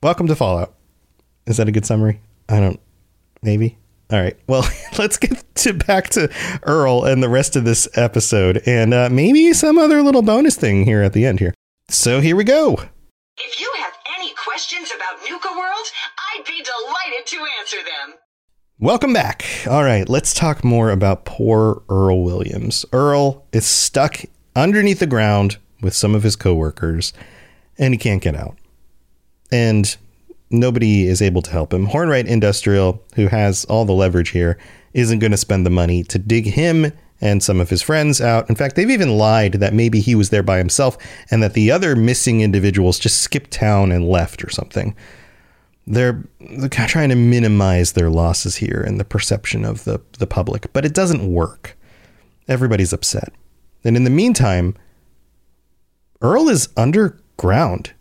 Welcome 0.00 0.28
to 0.28 0.36
Fallout. 0.36 0.76
Is 1.44 1.56
that 1.56 1.68
a 1.68 1.72
good 1.72 1.84
summary? 1.84 2.20
I 2.48 2.60
don't. 2.60 2.78
Maybe. 3.42 3.76
All 4.12 4.20
right. 4.20 4.36
Well, 4.46 4.64
let's 4.98 5.16
get 5.16 5.42
to 5.56 5.72
back 5.72 6.08
to 6.10 6.30
Earl 6.62 7.04
and 7.04 7.20
the 7.20 7.28
rest 7.28 7.56
of 7.56 7.64
this 7.64 7.88
episode, 7.94 8.62
and 8.64 8.94
uh, 8.94 9.08
maybe 9.10 9.52
some 9.54 9.76
other 9.76 10.02
little 10.02 10.22
bonus 10.22 10.54
thing 10.54 10.84
here 10.84 11.02
at 11.02 11.14
the 11.14 11.26
end 11.26 11.40
here. 11.40 11.52
So 11.88 12.20
here 12.20 12.36
we 12.36 12.44
go. 12.44 12.74
If 13.36 13.60
you 13.60 13.72
have 13.78 13.94
any 14.16 14.32
questions 14.34 14.92
about 14.94 15.20
Nuka 15.28 15.48
World, 15.48 15.86
I'd 16.32 16.44
be 16.46 16.62
delighted 16.62 17.26
to 17.26 17.44
answer 17.58 17.78
them. 17.78 18.14
Welcome 18.78 19.12
back. 19.12 19.44
All 19.68 19.82
right, 19.82 20.08
let's 20.08 20.32
talk 20.32 20.62
more 20.62 20.90
about 20.90 21.24
poor 21.24 21.82
Earl 21.88 22.22
Williams. 22.22 22.86
Earl 22.92 23.46
is 23.52 23.66
stuck 23.66 24.20
underneath 24.56 24.98
the 24.98 25.06
ground 25.06 25.58
with 25.80 25.94
some 25.94 26.14
of 26.14 26.22
his 26.22 26.36
coworkers, 26.36 27.12
and 27.78 27.92
he 27.94 27.98
can't 27.98 28.22
get 28.22 28.36
out. 28.36 28.56
And 29.50 29.96
nobody 30.50 31.06
is 31.06 31.20
able 31.20 31.42
to 31.42 31.50
help 31.50 31.72
him. 31.72 31.88
Hornwright 31.88 32.26
Industrial, 32.26 33.02
who 33.14 33.28
has 33.28 33.64
all 33.66 33.84
the 33.84 33.92
leverage 33.92 34.30
here, 34.30 34.58
isn't 34.92 35.18
going 35.18 35.32
to 35.32 35.36
spend 35.36 35.66
the 35.66 35.70
money 35.70 36.02
to 36.04 36.18
dig 36.18 36.46
him 36.46 36.92
and 37.20 37.42
some 37.42 37.60
of 37.60 37.70
his 37.70 37.82
friends 37.82 38.20
out. 38.20 38.48
In 38.48 38.56
fact, 38.56 38.76
they've 38.76 38.90
even 38.90 39.16
lied 39.16 39.54
that 39.54 39.74
maybe 39.74 40.00
he 40.00 40.14
was 40.14 40.30
there 40.30 40.42
by 40.42 40.58
himself 40.58 40.96
and 41.30 41.42
that 41.42 41.54
the 41.54 41.70
other 41.70 41.96
missing 41.96 42.40
individuals 42.40 42.98
just 42.98 43.22
skipped 43.22 43.50
town 43.50 43.92
and 43.92 44.08
left 44.08 44.44
or 44.44 44.50
something. 44.50 44.94
They're, 45.86 46.24
they're 46.40 46.68
trying 46.68 47.10
to 47.10 47.14
minimize 47.14 47.92
their 47.92 48.10
losses 48.10 48.56
here 48.56 48.82
and 48.86 48.98
the 48.98 49.04
perception 49.04 49.64
of 49.64 49.84
the, 49.84 50.00
the 50.18 50.26
public, 50.26 50.72
but 50.72 50.84
it 50.84 50.94
doesn't 50.94 51.30
work. 51.30 51.76
Everybody's 52.48 52.92
upset. 52.92 53.32
And 53.84 53.96
in 53.96 54.04
the 54.04 54.10
meantime, 54.10 54.74
Earl 56.20 56.48
is 56.48 56.68
underground, 56.76 57.92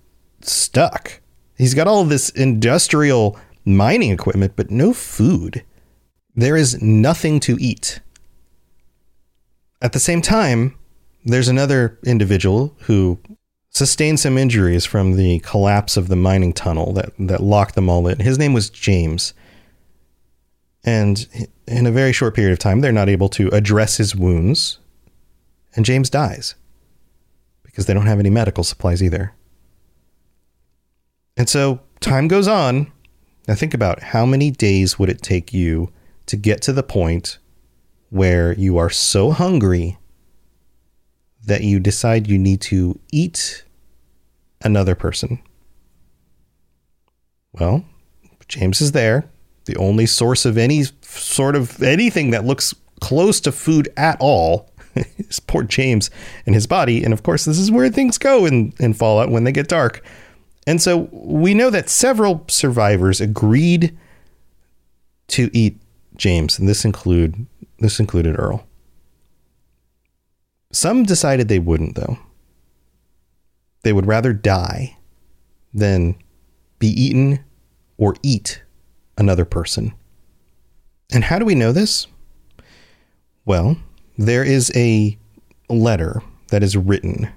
stuck. 0.42 1.20
He's 1.58 1.74
got 1.74 1.88
all 1.88 2.06
this 2.06 2.30
industrial 2.30 3.38
mining 3.66 4.12
equipment, 4.12 4.54
but 4.56 4.72
no 4.72 4.94
food. 4.94 5.64
There 6.36 6.56
is 6.56 6.82
nothing 6.82 7.40
to 7.42 7.58
eat. 7.60 8.00
At 9.82 9.94
the 9.94 10.00
same 10.00 10.22
time, 10.22 10.76
there's 11.26 11.48
another 11.48 12.00
individual 12.06 12.76
who 12.82 13.20
sustained 13.70 14.20
some 14.20 14.38
injuries 14.38 14.86
from 14.86 15.16
the 15.16 15.40
collapse 15.40 15.98
of 15.98 16.08
the 16.08 16.16
mining 16.16 16.54
tunnel 16.54 16.94
that, 16.94 17.12
that 17.20 17.42
locked 17.42 17.76
them 17.76 17.90
all 17.90 18.08
in. 18.08 18.20
His 18.20 18.38
name 18.38 18.54
was 18.54 18.70
James. 18.70 19.34
And 20.84 21.28
in 21.68 21.86
a 21.86 21.92
very 21.92 22.14
short 22.14 22.36
period 22.36 22.54
of 22.54 22.60
time, 22.60 22.82
they're 22.82 22.92
not 22.92 23.10
able 23.10 23.30
to 23.30 23.48
address 23.50 23.98
his 23.98 24.16
wounds. 24.16 24.80
And 25.76 25.86
James 25.86 26.10
dies 26.10 26.56
because 27.64 27.86
they 27.86 27.94
don't 27.94 28.06
have 28.06 28.20
any 28.20 28.30
medical 28.30 28.64
supplies 28.64 29.02
either. 29.02 29.34
And 31.36 31.50
so 31.50 31.82
time 32.00 32.28
goes 32.28 32.48
on. 32.48 32.92
Now 33.48 33.56
think 33.56 33.74
about 33.74 34.02
how 34.02 34.26
many 34.26 34.52
days 34.52 35.00
would 35.00 35.10
it 35.10 35.22
take 35.22 35.54
you 35.54 35.92
to 36.28 36.38
get 36.38 36.62
to 36.64 36.74
the 36.74 36.84
point 36.84 37.40
where 38.10 38.54
you 38.54 38.78
are 38.78 38.90
so 38.90 39.32
hungry 39.32 39.98
that 41.46 41.64
you 41.64 41.80
decide 41.80 42.28
you 42.28 42.38
need 42.38 42.62
to 42.62 43.00
eat 43.12 43.66
another 44.62 44.96
person. 44.96 45.40
Well, 47.52 47.84
James 48.48 48.82
is 48.82 48.94
there, 48.94 49.30
the 49.66 49.76
only 49.78 50.06
source 50.06 50.46
of 50.46 50.58
any 50.58 50.84
sort 51.02 51.56
of 51.56 51.82
anything 51.82 52.32
that 52.32 52.46
looks 52.46 52.74
close 53.02 53.40
to 53.42 53.52
food 53.52 53.92
at 53.98 54.18
all 54.20 54.70
is 55.30 55.40
poor 55.40 55.64
James 55.64 56.10
and 56.46 56.56
his 56.56 56.68
body. 56.68 57.04
And 57.04 57.14
of 57.14 57.24
course, 57.24 57.46
this 57.46 57.60
is 57.60 57.72
where 57.72 57.90
things 57.90 58.18
go 58.18 58.46
in, 58.46 58.74
in 58.80 58.94
Fallout 58.94 59.30
when 59.30 59.44
they 59.44 59.52
get 59.52 59.68
dark. 59.68 60.04
And 60.66 60.82
so 60.82 61.10
we 61.12 61.54
know 61.54 61.70
that 61.70 61.90
several 61.90 62.46
survivors 62.48 63.20
agreed 63.20 63.98
to 65.30 65.50
eat 65.54 65.80
James, 66.16 66.60
and 66.60 66.68
this 66.68 66.86
include 66.86 67.48
this 67.80 68.00
included 68.00 68.40
Earl. 68.40 68.66
Some 70.72 71.04
decided 71.04 71.48
they 71.48 71.60
wouldn't, 71.60 71.96
though. 71.96 72.18
They 73.84 73.94
would 73.94 74.06
rather 74.06 74.32
die 74.32 74.98
than 75.74 76.16
be 76.80 76.88
eaten 76.88 77.44
or 77.98 78.16
eat 78.24 78.64
another 79.18 79.46
person. 79.46 79.94
And 81.12 81.26
how 81.26 81.40
do 81.40 81.46
we 81.46 81.56
know 81.56 81.72
this? 81.72 82.08
Well, 83.46 83.78
there 84.18 84.44
is 84.44 84.72
a 84.76 85.18
letter 85.70 86.22
that 86.50 86.64
is 86.64 86.78
written 86.78 87.30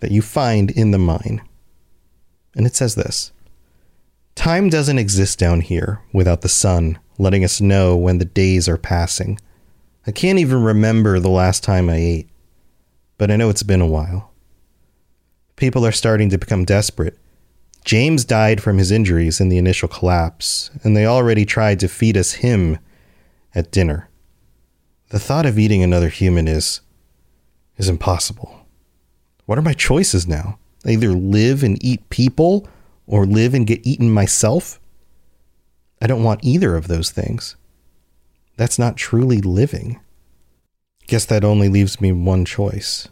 that 0.00 0.10
you 0.10 0.22
find 0.22 0.70
in 0.70 0.90
the 0.90 0.98
mine. 0.98 1.42
And 2.56 2.66
it 2.66 2.74
says 2.74 2.94
this 2.94 3.32
Time 4.34 4.68
doesn't 4.68 4.98
exist 4.98 5.38
down 5.38 5.60
here 5.60 6.02
without 6.12 6.40
the 6.40 6.48
sun 6.48 6.98
letting 7.18 7.44
us 7.44 7.60
know 7.60 7.96
when 7.96 8.18
the 8.18 8.24
days 8.24 8.68
are 8.68 8.78
passing. 8.78 9.38
I 10.06 10.10
can't 10.10 10.38
even 10.38 10.62
remember 10.62 11.20
the 11.20 11.28
last 11.28 11.62
time 11.62 11.90
I 11.90 11.96
ate, 11.96 12.30
but 13.18 13.30
I 13.30 13.36
know 13.36 13.50
it's 13.50 13.62
been 13.62 13.82
a 13.82 13.86
while. 13.86 14.32
People 15.56 15.84
are 15.84 15.92
starting 15.92 16.30
to 16.30 16.38
become 16.38 16.64
desperate. 16.64 17.18
James 17.84 18.24
died 18.24 18.62
from 18.62 18.78
his 18.78 18.90
injuries 18.90 19.40
in 19.40 19.50
the 19.50 19.58
initial 19.58 19.88
collapse, 19.88 20.70
and 20.82 20.96
they 20.96 21.04
already 21.04 21.44
tried 21.44 21.78
to 21.80 21.88
feed 21.88 22.16
us 22.16 22.32
him 22.32 22.78
at 23.54 23.70
dinner. 23.70 24.09
The 25.10 25.18
thought 25.18 25.44
of 25.44 25.58
eating 25.58 25.82
another 25.82 26.08
human 26.08 26.48
is 26.48 26.80
is 27.76 27.88
impossible. 27.88 28.66
What 29.46 29.58
are 29.58 29.62
my 29.62 29.72
choices 29.72 30.26
now? 30.26 30.58
I 30.86 30.92
either 30.92 31.12
live 31.12 31.62
and 31.62 31.82
eat 31.84 32.08
people 32.10 32.68
or 33.06 33.26
live 33.26 33.52
and 33.52 33.66
get 33.66 33.84
eaten 33.86 34.10
myself. 34.10 34.80
I 36.00 36.06
don't 36.06 36.22
want 36.22 36.44
either 36.44 36.76
of 36.76 36.86
those 36.88 37.10
things. 37.10 37.56
That's 38.56 38.78
not 38.78 38.96
truly 38.96 39.40
living. 39.40 39.98
Guess 41.08 41.24
that 41.26 41.44
only 41.44 41.68
leaves 41.68 42.00
me 42.00 42.12
one 42.12 42.44
choice. 42.44 43.08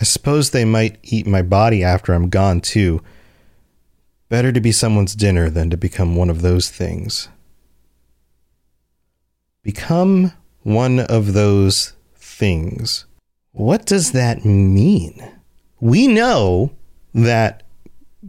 I 0.00 0.04
suppose 0.04 0.50
they 0.50 0.64
might 0.64 0.98
eat 1.02 1.26
my 1.26 1.42
body 1.42 1.84
after 1.84 2.12
I'm 2.12 2.28
gone, 2.28 2.60
too. 2.60 3.02
Better 4.28 4.50
to 4.50 4.60
be 4.60 4.72
someone's 4.72 5.14
dinner 5.14 5.48
than 5.48 5.70
to 5.70 5.76
become 5.76 6.16
one 6.16 6.30
of 6.30 6.42
those 6.42 6.68
things. 6.68 7.28
Become 9.62 10.32
one 10.66 10.98
of 10.98 11.32
those 11.32 11.92
things. 12.16 13.06
What 13.52 13.86
does 13.86 14.10
that 14.10 14.44
mean? 14.44 15.24
We 15.78 16.08
know 16.08 16.72
that 17.14 17.62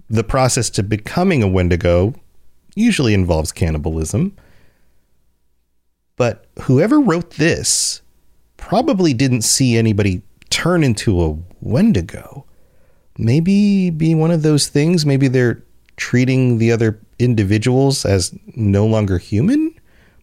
the 0.08 0.24
process 0.24 0.70
to 0.70 0.84
becoming 0.84 1.42
a 1.42 1.48
Wendigo 1.48 2.14
usually 2.76 3.16
involves 3.16 3.52
cannibalism. 3.52 4.38
But 6.16 6.46
whoever 6.62 7.00
wrote 7.00 7.32
this 7.32 8.04
probably 8.56 9.16
didn't 9.16 9.42
see 9.42 9.76
anybody 9.76 10.22
turn 10.52 10.84
into 10.84 11.24
a 11.24 11.40
Wendigo. 11.60 12.46
Maybe 13.18 13.90
be 13.90 14.14
one 14.14 14.30
of 14.30 14.44
those 14.44 14.68
things. 14.68 15.08
Maybe 15.08 15.28
they're 15.28 15.64
treating 15.96 16.60
the 16.60 16.72
other 16.72 17.00
individuals 17.18 18.06
as 18.06 18.38
no 18.56 18.86
longer 18.86 19.18
human 19.18 19.74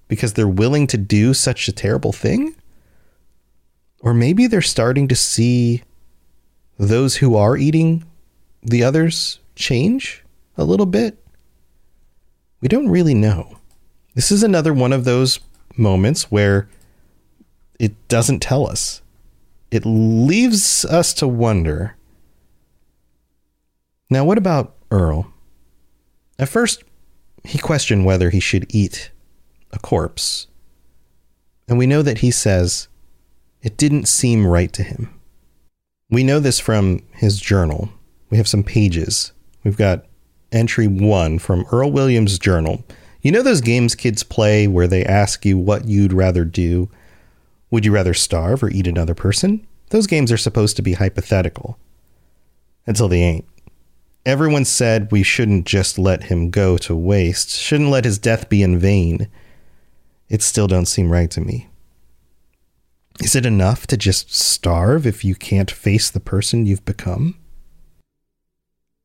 because 0.09 0.35
they're 0.35 0.49
willing 0.49 0.87
to 0.89 0.97
do 0.97 1.35
such 1.35 1.69
a 1.69 1.73
terrible 1.73 2.13
thing. 2.13 2.55
Or 4.01 4.13
maybe 4.13 4.47
they're 4.47 4.63
starting 4.63 5.09
to 5.09 5.17
see 5.17 5.83
those 6.79 7.17
who 7.17 7.37
are 7.37 7.57
eating 7.57 8.05
the 8.63 8.83
others 8.83 9.41
change 9.57 10.25
a 10.57 10.65
little 10.65 10.87
bit. 10.87 11.19
We 12.61 12.69
don't 12.69 12.89
really 12.89 13.15
know. 13.15 13.59
This 14.15 14.31
is 14.31 14.43
another 14.43 14.73
one 14.73 14.93
of 14.93 15.05
those 15.05 15.41
moments 15.77 16.31
where 16.31 16.69
it 17.79 18.09
doesn't 18.09 18.41
tell 18.41 18.69
us. 18.69 19.03
It 19.71 19.85
leaves 19.85 20.85
us 20.85 21.13
to 21.15 21.27
wonder. 21.27 21.97
Now, 24.09 24.25
what 24.25 24.39
about 24.39 24.77
Earl? 24.91 25.33
At 26.39 26.49
first, 26.49 26.85
he 27.43 27.59
questioned 27.59 28.05
whether 28.05 28.31
he 28.31 28.41
should 28.41 28.67
eat 28.75 29.11
a 29.75 29.79
corpse. 29.79 30.47
And 31.69 31.79
we 31.79 31.87
know 31.87 32.03
that 32.03 32.19
he 32.19 32.31
says 32.31 32.89
it 33.63 33.77
didn't 33.77 34.07
seem 34.07 34.47
right 34.47 34.73
to 34.73 34.83
him. 34.83 35.13
We 36.11 36.23
know 36.23 36.39
this 36.39 36.61
from 36.61 37.01
his 37.13 37.41
journal. 37.41 37.91
We 38.31 38.37
have 38.37 38.49
some 38.49 38.63
pages. 38.63 39.33
We've 39.65 39.77
got 39.77 40.07
entry 40.53 40.87
one 40.87 41.39
from 41.39 41.67
Earl 41.73 41.91
Williams' 41.91 42.39
journal. 42.39 42.85
You 43.23 43.33
know 43.33 43.43
those 43.43 43.63
games 43.63 43.95
kids 43.95 44.23
play 44.23 44.67
where 44.67 44.87
they 44.87 45.05
ask 45.05 45.47
you 45.47 45.57
what 45.57 45.87
you'd 45.87 46.13
rather 46.13 46.45
do? 46.45 46.91
Would 47.71 47.85
you 47.85 47.93
rather 47.93 48.15
starve 48.15 48.63
or 48.63 48.71
eat 48.71 48.87
another 48.87 49.15
person? 49.15 49.67
Those 49.91 50.07
games 50.07 50.31
are 50.31 50.37
supposed 50.37 50.77
to 50.77 50.83
be 50.83 50.93
hypothetical. 50.93 51.79
Until 52.87 53.09
they 53.09 53.23
ain't. 53.23 53.47
Everyone 54.27 54.65
said 54.65 55.11
we 55.11 55.23
shouldn't 55.23 55.67
just 55.67 55.99
let 55.99 56.25
him 56.25 56.51
go 56.51 56.79
to 56.79 56.95
waste, 56.95 57.51
shouldn't 57.51 57.91
let 57.91 58.05
his 58.05 58.19
death 58.19 58.49
be 58.49 58.63
in 58.63 58.79
vain. 58.79 59.29
It 60.29 60.43
still 60.43 60.67
don't 60.67 60.87
seem 60.87 61.11
right 61.11 61.31
to 61.31 61.41
me. 61.41 61.69
Is 63.21 63.37
it 63.37 63.47
enough 63.47 63.87
to 63.89 63.97
just 63.97 64.35
starve 64.35 65.07
if 65.07 65.25
you 65.25 65.35
can't 65.35 65.71
face 65.71 66.11
the 66.11 66.21
person 66.21 66.67
you've 66.67 66.85
become? 66.85 67.39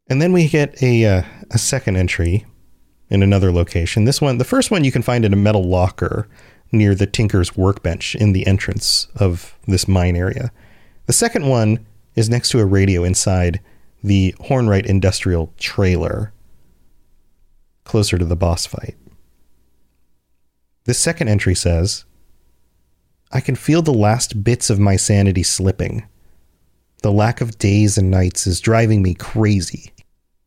And 0.09 0.21
then 0.21 0.33
we 0.33 0.47
get 0.47 0.81
a 0.81 1.05
uh, 1.05 1.23
a 1.51 1.59
second 1.59 1.95
entry 1.95 2.45
in 3.09 3.21
another 3.21 3.51
location. 3.51 4.05
This 4.05 4.21
one, 4.21 4.39
the 4.39 4.43
first 4.43 4.71
one 4.71 4.83
you 4.83 4.91
can 4.91 5.03
find 5.03 5.23
in 5.25 5.33
a 5.33 5.37
metal 5.37 5.63
locker 5.63 6.27
near 6.71 6.95
the 6.95 7.07
tinker's 7.07 7.55
workbench 7.55 8.15
in 8.15 8.31
the 8.31 8.45
entrance 8.47 9.07
of 9.15 9.57
this 9.67 9.87
mine 9.87 10.15
area. 10.15 10.51
The 11.05 11.13
second 11.13 11.47
one 11.47 11.85
is 12.15 12.29
next 12.29 12.49
to 12.49 12.59
a 12.59 12.65
radio 12.65 13.03
inside 13.03 13.59
the 14.03 14.33
Hornwright 14.39 14.85
Industrial 14.85 15.53
trailer, 15.57 16.31
closer 17.83 18.17
to 18.17 18.25
the 18.25 18.35
boss 18.35 18.65
fight. 18.65 18.95
This 20.89 20.97
second 20.97 21.27
entry 21.27 21.53
says, 21.53 22.03
I 23.31 23.41
can 23.41 23.53
feel 23.53 23.83
the 23.83 23.93
last 23.93 24.43
bits 24.43 24.71
of 24.71 24.79
my 24.79 24.95
sanity 24.95 25.43
slipping. 25.43 26.07
The 27.03 27.11
lack 27.11 27.41
of 27.41 27.59
days 27.59 27.95
and 27.95 28.09
nights 28.09 28.47
is 28.47 28.59
driving 28.59 29.03
me 29.03 29.13
crazy. 29.13 29.93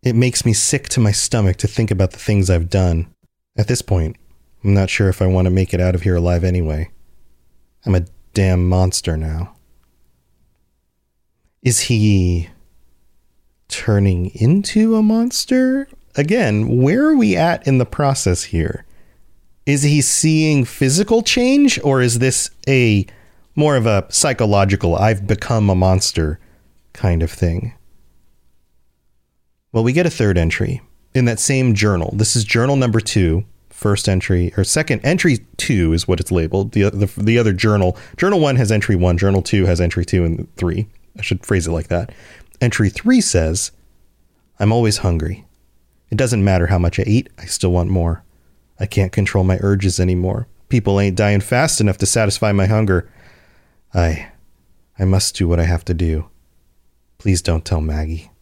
It 0.02 0.16
makes 0.16 0.44
me 0.44 0.52
sick 0.52 0.88
to 0.88 1.00
my 1.00 1.12
stomach 1.12 1.58
to 1.58 1.68
think 1.68 1.92
about 1.92 2.10
the 2.10 2.18
things 2.18 2.50
I've 2.50 2.68
done. 2.68 3.06
At 3.56 3.68
this 3.68 3.82
point, 3.82 4.16
I'm 4.64 4.74
not 4.74 4.90
sure 4.90 5.08
if 5.08 5.22
I 5.22 5.26
want 5.26 5.44
to 5.44 5.50
make 5.52 5.72
it 5.72 5.80
out 5.80 5.94
of 5.94 6.02
here 6.02 6.16
alive 6.16 6.42
anyway. 6.42 6.90
I'm 7.86 7.94
a 7.94 8.06
damn 8.34 8.68
monster 8.68 9.16
now. 9.16 9.54
Is 11.62 11.82
he 11.82 12.48
turning 13.68 14.34
into 14.34 14.96
a 14.96 15.04
monster? 15.04 15.86
Again, 16.16 16.82
where 16.82 17.06
are 17.06 17.16
we 17.16 17.36
at 17.36 17.64
in 17.64 17.78
the 17.78 17.86
process 17.86 18.42
here? 18.42 18.84
Is 19.64 19.82
he 19.82 20.00
seeing 20.00 20.64
physical 20.64 21.22
change 21.22 21.78
or 21.84 22.00
is 22.00 22.18
this 22.18 22.50
a 22.66 23.06
more 23.54 23.76
of 23.76 23.86
a 23.86 24.06
psychological 24.08 24.96
I've 24.96 25.26
become 25.26 25.70
a 25.70 25.74
monster 25.74 26.40
kind 26.92 27.22
of 27.22 27.30
thing? 27.30 27.74
Well, 29.72 29.84
we 29.84 29.92
get 29.92 30.06
a 30.06 30.10
third 30.10 30.36
entry 30.36 30.82
in 31.14 31.26
that 31.26 31.38
same 31.38 31.74
journal. 31.74 32.12
This 32.14 32.34
is 32.34 32.44
journal 32.44 32.76
number 32.76 33.00
two, 33.00 33.44
first 33.70 34.08
entry, 34.08 34.52
or 34.56 34.64
second 34.64 35.00
entry 35.04 35.38
two 35.56 35.92
is 35.92 36.08
what 36.08 36.20
it's 36.20 36.32
labeled. 36.32 36.72
The, 36.72 36.90
the, 36.90 37.06
the 37.16 37.38
other 37.38 37.52
journal, 37.52 37.96
journal 38.16 38.40
one 38.40 38.56
has 38.56 38.72
entry 38.72 38.96
one, 38.96 39.16
journal 39.16 39.42
two 39.42 39.66
has 39.66 39.80
entry 39.80 40.04
two 40.04 40.24
and 40.24 40.54
three. 40.56 40.88
I 41.16 41.22
should 41.22 41.46
phrase 41.46 41.66
it 41.68 41.72
like 41.72 41.88
that. 41.88 42.10
Entry 42.60 42.90
three 42.90 43.20
says, 43.20 43.70
I'm 44.58 44.72
always 44.72 44.98
hungry. 44.98 45.44
It 46.10 46.18
doesn't 46.18 46.44
matter 46.44 46.66
how 46.66 46.78
much 46.78 46.98
I 46.98 47.04
eat, 47.04 47.30
I 47.38 47.44
still 47.44 47.72
want 47.72 47.90
more. 47.90 48.24
I 48.82 48.86
can't 48.86 49.12
control 49.12 49.44
my 49.44 49.58
urges 49.60 50.00
anymore. 50.00 50.48
People 50.68 50.98
ain't 50.98 51.16
dying 51.16 51.40
fast 51.40 51.80
enough 51.80 51.98
to 51.98 52.06
satisfy 52.06 52.50
my 52.50 52.66
hunger. 52.66 53.08
I. 53.94 54.32
I 54.98 55.04
must 55.04 55.36
do 55.36 55.46
what 55.46 55.60
I 55.60 55.64
have 55.64 55.84
to 55.84 55.94
do. 55.94 56.28
Please 57.18 57.40
don't 57.40 57.64
tell 57.64 57.80
Maggie. 57.80 58.32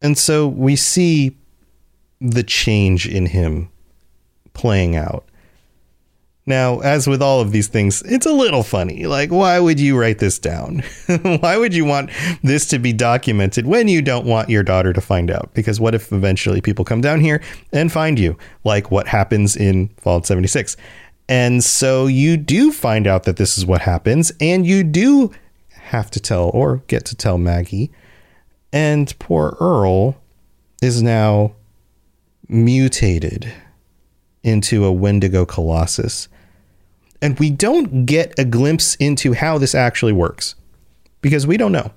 And 0.00 0.16
so 0.16 0.46
we 0.46 0.76
see 0.76 1.36
the 2.20 2.44
change 2.44 3.08
in 3.08 3.26
him 3.26 3.68
playing 4.54 4.94
out. 4.94 5.24
Now, 6.46 6.80
as 6.80 7.06
with 7.06 7.22
all 7.22 7.40
of 7.40 7.52
these 7.52 7.68
things, 7.68 8.02
it's 8.02 8.26
a 8.26 8.32
little 8.32 8.62
funny. 8.62 9.06
Like, 9.06 9.30
why 9.30 9.60
would 9.60 9.78
you 9.78 9.98
write 9.98 10.18
this 10.18 10.38
down? 10.38 10.82
why 11.40 11.56
would 11.56 11.74
you 11.74 11.84
want 11.84 12.10
this 12.42 12.66
to 12.68 12.78
be 12.78 12.92
documented 12.92 13.66
when 13.66 13.88
you 13.88 14.02
don't 14.02 14.26
want 14.26 14.48
your 14.48 14.62
daughter 14.62 14.92
to 14.92 15.00
find 15.00 15.30
out? 15.30 15.50
Because 15.54 15.78
what 15.78 15.94
if 15.94 16.12
eventually 16.12 16.60
people 16.60 16.84
come 16.84 17.00
down 17.00 17.20
here 17.20 17.42
and 17.72 17.92
find 17.92 18.18
you, 18.18 18.36
like 18.64 18.90
what 18.90 19.06
happens 19.06 19.54
in 19.54 19.88
Fallout 19.98 20.26
76? 20.26 20.76
And 21.28 21.62
so 21.62 22.06
you 22.06 22.36
do 22.36 22.72
find 22.72 23.06
out 23.06 23.24
that 23.24 23.36
this 23.36 23.56
is 23.56 23.64
what 23.64 23.82
happens, 23.82 24.32
and 24.40 24.66
you 24.66 24.82
do 24.82 25.30
have 25.70 26.10
to 26.12 26.20
tell 26.20 26.50
or 26.54 26.78
get 26.88 27.04
to 27.06 27.14
tell 27.14 27.38
Maggie. 27.38 27.92
And 28.72 29.16
poor 29.18 29.56
Earl 29.60 30.20
is 30.82 31.02
now 31.02 31.52
mutated 32.48 33.52
into 34.42 34.84
a 34.84 34.92
Wendigo 34.92 35.44
Colossus. 35.44 36.28
And 37.22 37.38
we 37.38 37.50
don't 37.50 38.06
get 38.06 38.38
a 38.38 38.44
glimpse 38.44 38.94
into 38.96 39.34
how 39.34 39.58
this 39.58 39.74
actually 39.74 40.12
works 40.12 40.54
because 41.20 41.46
we 41.46 41.56
don't 41.56 41.72
know. 41.72 41.92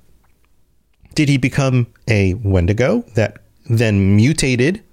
Did 1.16 1.30
he 1.30 1.38
become 1.38 1.88
a 2.08 2.34
Wendigo 2.36 3.02
that 3.16 3.38
then 3.70 4.16
mutated 4.16 4.84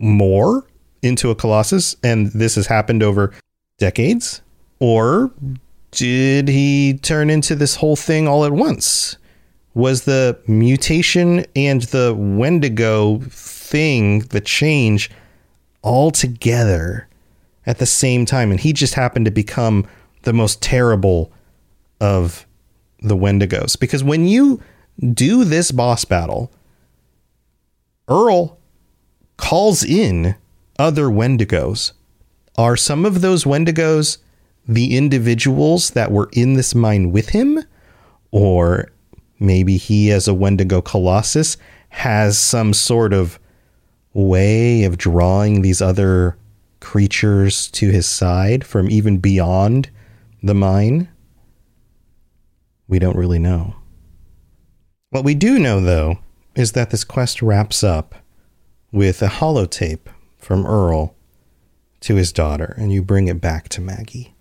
more 0.00 0.66
into 1.02 1.30
a 1.30 1.34
Colossus 1.34 1.94
and 2.02 2.28
this 2.32 2.56
has 2.56 2.66
happened 2.66 3.02
over 3.02 3.32
decades? 3.78 4.42
Or 4.80 5.30
did 5.92 6.48
he 6.48 6.98
turn 7.02 7.30
into 7.30 7.54
this 7.54 7.76
whole 7.76 7.96
thing 7.96 8.26
all 8.26 8.44
at 8.44 8.52
once? 8.52 9.16
Was 9.74 10.04
the 10.04 10.38
mutation 10.46 11.46
and 11.54 11.82
the 11.82 12.14
Wendigo 12.14 13.20
thing, 13.28 14.20
the 14.20 14.40
change, 14.40 15.10
all 15.82 16.10
together 16.10 17.08
at 17.66 17.78
the 17.78 17.86
same 17.86 18.24
time. 18.24 18.50
And 18.50 18.60
he 18.60 18.72
just 18.72 18.94
happened 18.94 19.26
to 19.26 19.30
become 19.30 19.86
the 20.22 20.32
most 20.32 20.62
terrible 20.62 21.32
of 22.00 22.46
the 23.00 23.16
Wendigos. 23.16 23.78
Because 23.78 24.02
when 24.02 24.26
you 24.26 24.60
do 25.12 25.44
this 25.44 25.70
boss 25.70 26.04
battle, 26.04 26.52
Earl 28.08 28.58
calls 29.36 29.84
in 29.84 30.36
other 30.78 31.04
Wendigos. 31.06 31.92
Are 32.56 32.76
some 32.76 33.04
of 33.04 33.20
those 33.20 33.44
Wendigos 33.44 34.18
the 34.68 34.96
individuals 34.96 35.90
that 35.90 36.12
were 36.12 36.28
in 36.32 36.54
this 36.54 36.74
mine 36.74 37.10
with 37.10 37.30
him? 37.30 37.62
Or 38.30 38.90
maybe 39.40 39.76
he, 39.76 40.10
as 40.10 40.28
a 40.28 40.34
Wendigo 40.34 40.80
Colossus, 40.80 41.56
has 41.90 42.38
some 42.38 42.72
sort 42.72 43.12
of 43.12 43.38
way 44.14 44.84
of 44.84 44.98
drawing 44.98 45.62
these 45.62 45.80
other 45.80 46.36
creatures 46.80 47.70
to 47.70 47.90
his 47.90 48.06
side 48.06 48.64
from 48.64 48.90
even 48.90 49.18
beyond 49.18 49.90
the 50.42 50.54
mine? 50.54 51.08
We 52.88 52.98
don't 52.98 53.16
really 53.16 53.38
know. 53.38 53.76
What 55.10 55.24
we 55.24 55.34
do 55.34 55.58
know, 55.58 55.80
though, 55.80 56.18
is 56.54 56.72
that 56.72 56.90
this 56.90 57.04
quest 57.04 57.42
wraps 57.42 57.82
up 57.84 58.14
with 58.90 59.22
a 59.22 59.28
holotape 59.28 60.08
from 60.38 60.66
Earl 60.66 61.14
to 62.00 62.16
his 62.16 62.32
daughter, 62.32 62.74
and 62.76 62.92
you 62.92 63.02
bring 63.02 63.28
it 63.28 63.40
back 63.40 63.68
to 63.70 63.80
Maggie. 63.80 64.34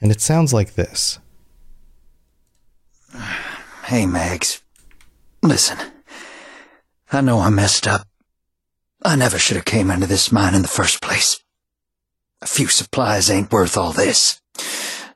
And 0.00 0.10
it 0.10 0.20
sounds 0.20 0.52
like 0.52 0.74
this 0.74 1.18
Hey, 3.84 4.06
Mags. 4.06 4.62
Listen, 5.42 5.78
I 7.10 7.20
know 7.20 7.40
I 7.40 7.50
messed 7.50 7.86
up. 7.88 8.06
I 9.02 9.16
never 9.16 9.38
should 9.38 9.56
have 9.56 9.64
came 9.64 9.90
into 9.90 10.06
this 10.06 10.30
mine 10.30 10.54
in 10.54 10.62
the 10.62 10.68
first 10.68 11.00
place. 11.00 11.42
A 12.42 12.46
few 12.46 12.68
supplies 12.68 13.30
ain't 13.30 13.52
worth 13.52 13.76
all 13.76 13.92
this. 13.92 14.40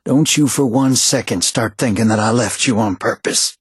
Don't 0.05 0.37
you 0.37 0.49
for 0.49 0.65
one 0.65 0.97
second 0.97 1.45
start 1.45 1.77
thinking 1.77 2.09
that 2.09 2.19
I 2.19 2.31
left 2.31 2.67
you 2.67 2.79
on 2.79 2.97
purpose. 2.97 3.59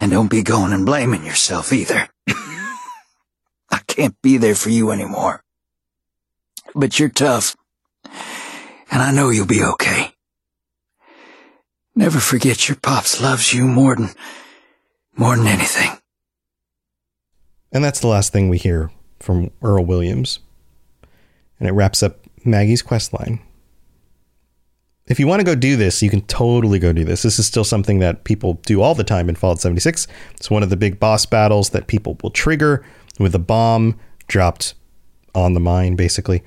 And 0.00 0.10
don't 0.10 0.30
be 0.30 0.42
going 0.42 0.72
and 0.72 0.86
blaming 0.86 1.24
yourself 1.24 1.72
either. 1.72 2.08
I 2.28 3.78
can't 3.86 4.20
be 4.22 4.38
there 4.38 4.54
for 4.54 4.70
you 4.70 4.90
anymore. 4.90 5.42
But 6.74 6.98
you're 6.98 7.08
tough. 7.08 7.56
And 8.90 9.02
I 9.02 9.12
know 9.12 9.28
you'll 9.28 9.46
be 9.46 9.62
okay. 9.62 10.14
Never 11.94 12.20
forget 12.20 12.68
your 12.68 12.76
pops 12.76 13.20
loves 13.20 13.52
you 13.52 13.66
more 13.66 13.96
than, 13.96 14.10
more 15.14 15.36
than 15.36 15.46
anything. 15.46 15.90
And 17.72 17.84
that's 17.84 18.00
the 18.00 18.08
last 18.08 18.32
thing 18.32 18.48
we 18.48 18.58
hear 18.58 18.90
from 19.20 19.50
Earl 19.62 19.84
Williams. 19.84 20.40
And 21.58 21.68
it 21.68 21.72
wraps 21.72 22.02
up 22.02 22.18
Maggie's 22.44 22.82
quest 22.82 23.12
line. 23.12 23.40
If 25.06 25.18
you 25.18 25.26
want 25.26 25.40
to 25.40 25.44
go 25.44 25.54
do 25.54 25.76
this, 25.76 26.02
you 26.02 26.08
can 26.08 26.20
totally 26.22 26.78
go 26.78 26.92
do 26.92 27.04
this. 27.04 27.22
This 27.22 27.38
is 27.38 27.46
still 27.46 27.64
something 27.64 27.98
that 27.98 28.24
people 28.24 28.54
do 28.64 28.80
all 28.80 28.94
the 28.94 29.04
time 29.04 29.28
in 29.28 29.34
Fallout 29.34 29.60
76. 29.60 30.06
It's 30.36 30.50
one 30.50 30.62
of 30.62 30.70
the 30.70 30.76
big 30.76 31.00
boss 31.00 31.26
battles 31.26 31.70
that 31.70 31.88
people 31.88 32.16
will 32.22 32.30
trigger 32.30 32.84
with 33.18 33.34
a 33.34 33.40
bomb 33.40 33.98
dropped 34.28 34.74
on 35.34 35.54
the 35.54 35.60
mine, 35.60 35.96
basically. 35.96 36.42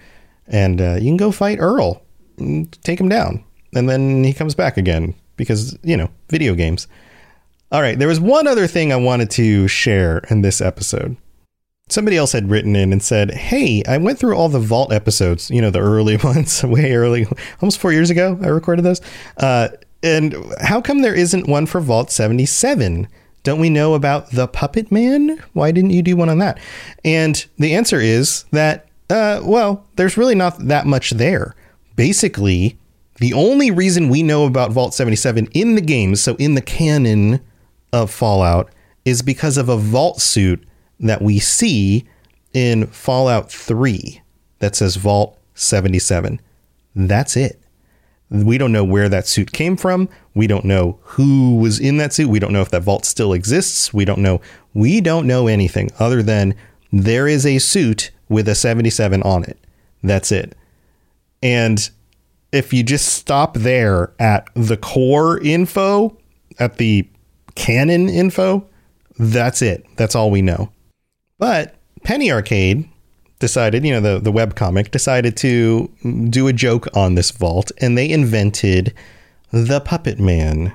And 0.48 0.80
uh, 0.80 0.96
you 0.96 1.10
can 1.10 1.18
go 1.18 1.32
fight 1.32 1.60
Earl, 1.60 2.02
take 2.84 3.00
him 3.00 3.10
down. 3.10 3.44
And 3.76 3.90
then 3.90 4.24
he 4.24 4.34
comes 4.34 4.56
back 4.56 4.78
again 4.78 5.14
because, 5.36 5.78
you 5.84 5.98
know, 5.98 6.10
video 6.30 6.56
games. 6.56 6.88
All 7.72 7.82
right, 7.82 7.98
there 7.98 8.08
was 8.08 8.20
one 8.20 8.48
other 8.48 8.68
thing 8.68 8.94
I 8.94 8.98
wanted 8.98 9.30
to 9.32 9.68
share 9.68 10.20
in 10.30 10.42
this 10.42 10.62
episode. 10.62 11.18
Somebody 11.90 12.18
else 12.18 12.32
had 12.32 12.50
written 12.50 12.76
in 12.76 12.92
and 12.94 13.04
said, 13.04 13.32
Hey, 13.32 13.84
I 13.88 13.98
went 13.98 14.18
through 14.18 14.36
all 14.36 14.50
the 14.50 14.60
Vault 14.60 14.92
episodes, 14.92 15.52
you 15.52 15.62
know, 15.62 15.70
the 15.70 15.80
early 15.80 16.18
ones, 16.24 16.64
way 16.64 16.94
early, 16.94 17.26
almost 17.62 17.80
four 17.80 17.92
years 17.92 18.10
ago, 18.10 18.40
I 18.42 18.48
recorded 18.48 18.84
those. 18.84 19.02
Uh, 19.38 19.70
and 20.02 20.36
how 20.62 20.82
come 20.82 21.02
there 21.02 21.16
isn't 21.16 21.48
one 21.48 21.66
for 21.66 21.80
Vault 21.80 22.12
77? 22.12 23.08
Don't 23.44 23.60
we 23.60 23.70
know 23.70 23.94
about 23.94 24.32
the 24.32 24.48
Puppet 24.48 24.92
Man? 24.92 25.42
Why 25.52 25.72
didn't 25.72 25.92
you 25.92 26.02
do 26.02 26.16
one 26.16 26.30
on 26.30 26.40
that? 26.40 26.60
And 27.04 27.46
the 27.58 27.76
answer 27.76 28.00
is 28.00 28.46
that, 28.52 28.88
uh, 29.10 29.42
well, 29.44 29.86
there's 29.96 30.18
really 30.18 30.36
not 30.36 30.60
that 30.68 30.86
much 30.86 31.12
there. 31.12 31.54
Basically, 31.96 32.78
the 33.18 33.34
only 33.34 33.72
reason 33.72 34.10
we 34.10 34.24
know 34.24 34.46
about 34.46 34.72
Vault 34.72 34.94
77 34.94 35.48
in 35.54 35.76
the 35.76 35.82
games, 35.82 36.22
so 36.22 36.36
in 36.36 36.56
the 36.56 36.62
canon 36.62 37.42
of 37.92 38.10
Fallout, 38.10 38.72
is 39.06 39.22
because 39.22 39.58
of 39.58 39.68
a 39.68 39.78
vault 39.78 40.22
suit 40.22 40.66
that 41.04 41.22
we 41.22 41.40
see 41.40 42.06
in 42.54 42.88
Fallout 42.88 43.52
3 43.52 44.22
that 44.60 44.76
says 44.76 44.96
Vault 44.96 45.38
77. 45.54 46.40
That's 46.96 47.38
it. 47.38 47.60
We 48.30 48.58
don't 48.58 48.72
know 48.72 48.84
where 48.84 49.10
that 49.10 49.28
suit 49.28 49.52
came 49.52 49.78
from. 49.78 50.10
We 50.34 50.48
don't 50.48 50.66
know 50.66 50.98
who 51.02 51.58
was 51.58 51.80
in 51.80 51.98
that 51.98 52.14
suit. 52.14 52.30
We 52.30 52.40
don't 52.40 52.54
know 52.54 52.62
if 52.62 52.72
that 52.72 52.82
vault 52.82 53.06
still 53.06 53.32
exists. 53.34 53.94
We 53.94 54.06
don't 54.06 54.22
know. 54.22 54.42
We 54.74 55.02
don't 55.02 55.28
know 55.28 55.46
anything 55.46 55.92
other 56.00 56.24
than 56.24 56.56
there 56.92 57.28
is 57.28 57.46
a 57.46 57.60
suit 57.60 58.10
with 58.30 58.48
a 58.48 58.56
77 58.56 59.22
on 59.22 59.44
it. 59.44 59.60
That's 60.02 60.32
it. 60.32 60.56
And 61.44 61.88
if 62.52 62.74
you 62.74 62.82
just 62.82 63.10
stop 63.10 63.56
there 63.56 64.14
at 64.20 64.48
the 64.56 64.78
core 64.78 65.40
info, 65.40 66.18
at 66.58 66.78
the 66.78 67.08
canon 67.56 68.10
info, 68.10 68.66
that's 69.20 69.62
it. 69.62 69.86
That's 69.96 70.16
all 70.16 70.32
we 70.32 70.42
know. 70.42 70.72
But 71.44 71.76
Penny 72.06 72.32
Arcade 72.32 72.88
decided, 73.40 73.84
you 73.84 73.92
know, 73.92 74.00
the, 74.00 74.18
the 74.18 74.32
web 74.32 74.56
comic 74.56 74.92
decided 74.92 75.36
to 75.36 75.92
do 76.30 76.48
a 76.48 76.54
joke 76.54 76.88
on 76.96 77.16
this 77.16 77.32
vault 77.32 77.70
and 77.82 77.98
they 77.98 78.10
invented 78.10 78.94
the 79.52 79.82
Puppet 79.82 80.22
Man. 80.22 80.74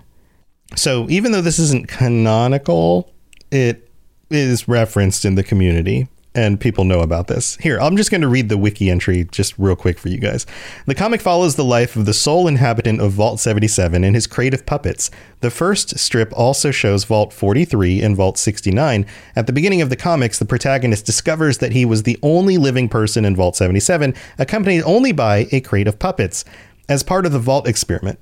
So 0.77 1.07
even 1.09 1.33
though 1.33 1.41
this 1.41 1.59
isn't 1.59 1.89
canonical, 1.89 3.11
it 3.51 3.91
is 4.29 4.69
referenced 4.69 5.25
in 5.25 5.37
the 5.37 5.43
community 5.43 6.07
and 6.35 6.61
people 6.61 6.85
know 6.85 7.01
about 7.01 7.27
this. 7.27 7.57
Here, 7.57 7.81
I'm 7.81 7.97
just 7.97 8.11
going 8.11 8.21
to 8.21 8.29
read 8.29 8.49
the 8.49 8.59
wiki 8.59 8.91
entry 8.91 9.25
just 9.25 9.59
real 9.59 9.77
quick 9.77 9.99
for 9.99 10.09
you 10.09 10.19
guys. 10.19 10.47
The 10.87 10.95
comic 10.95 11.21
follows 11.21 11.57
the 11.57 11.65
life 11.65 11.97
of 11.97 12.07
the 12.07 12.15
sole 12.15 12.47
inhabitant 12.47 13.01
of 13.01 13.13
Vault 13.13 13.41
77 13.41 14.05
and 14.05 14.15
his 14.15 14.27
crate 14.27 14.55
of 14.55 14.67
puppets. 14.67 15.11
The 15.41 15.51
first 15.51 15.99
strip 15.99 16.33
also 16.33 16.71
shows 16.71 17.05
Vault 17.05 17.33
43 17.33 18.03
and 18.03 18.17
Vault 18.17 18.39
69. 18.39 19.07
At 19.37 19.47
the 19.47 19.53
beginning 19.53 19.83
of 19.83 19.91
the 19.91 19.97
comics, 19.97 20.39
the 20.39 20.45
protagonist 20.45 21.07
discovers 21.07 21.59
that 21.59 21.73
he 21.73 21.85
was 21.85 22.03
the 22.03 22.19
only 22.23 22.59
living 22.59 22.89
person 22.89 23.25
in 23.25 23.35
Vault 23.35 23.57
77, 23.57 24.15
accompanied 24.39 24.83
only 24.83 25.13
by 25.13 25.47
a 25.51 25.61
crate 25.61 25.89
of 25.89 25.99
puppets. 25.99 26.45
As 26.89 27.03
part 27.03 27.27
of 27.27 27.33
the 27.33 27.39
Vault 27.39 27.69
experiment, 27.69 28.19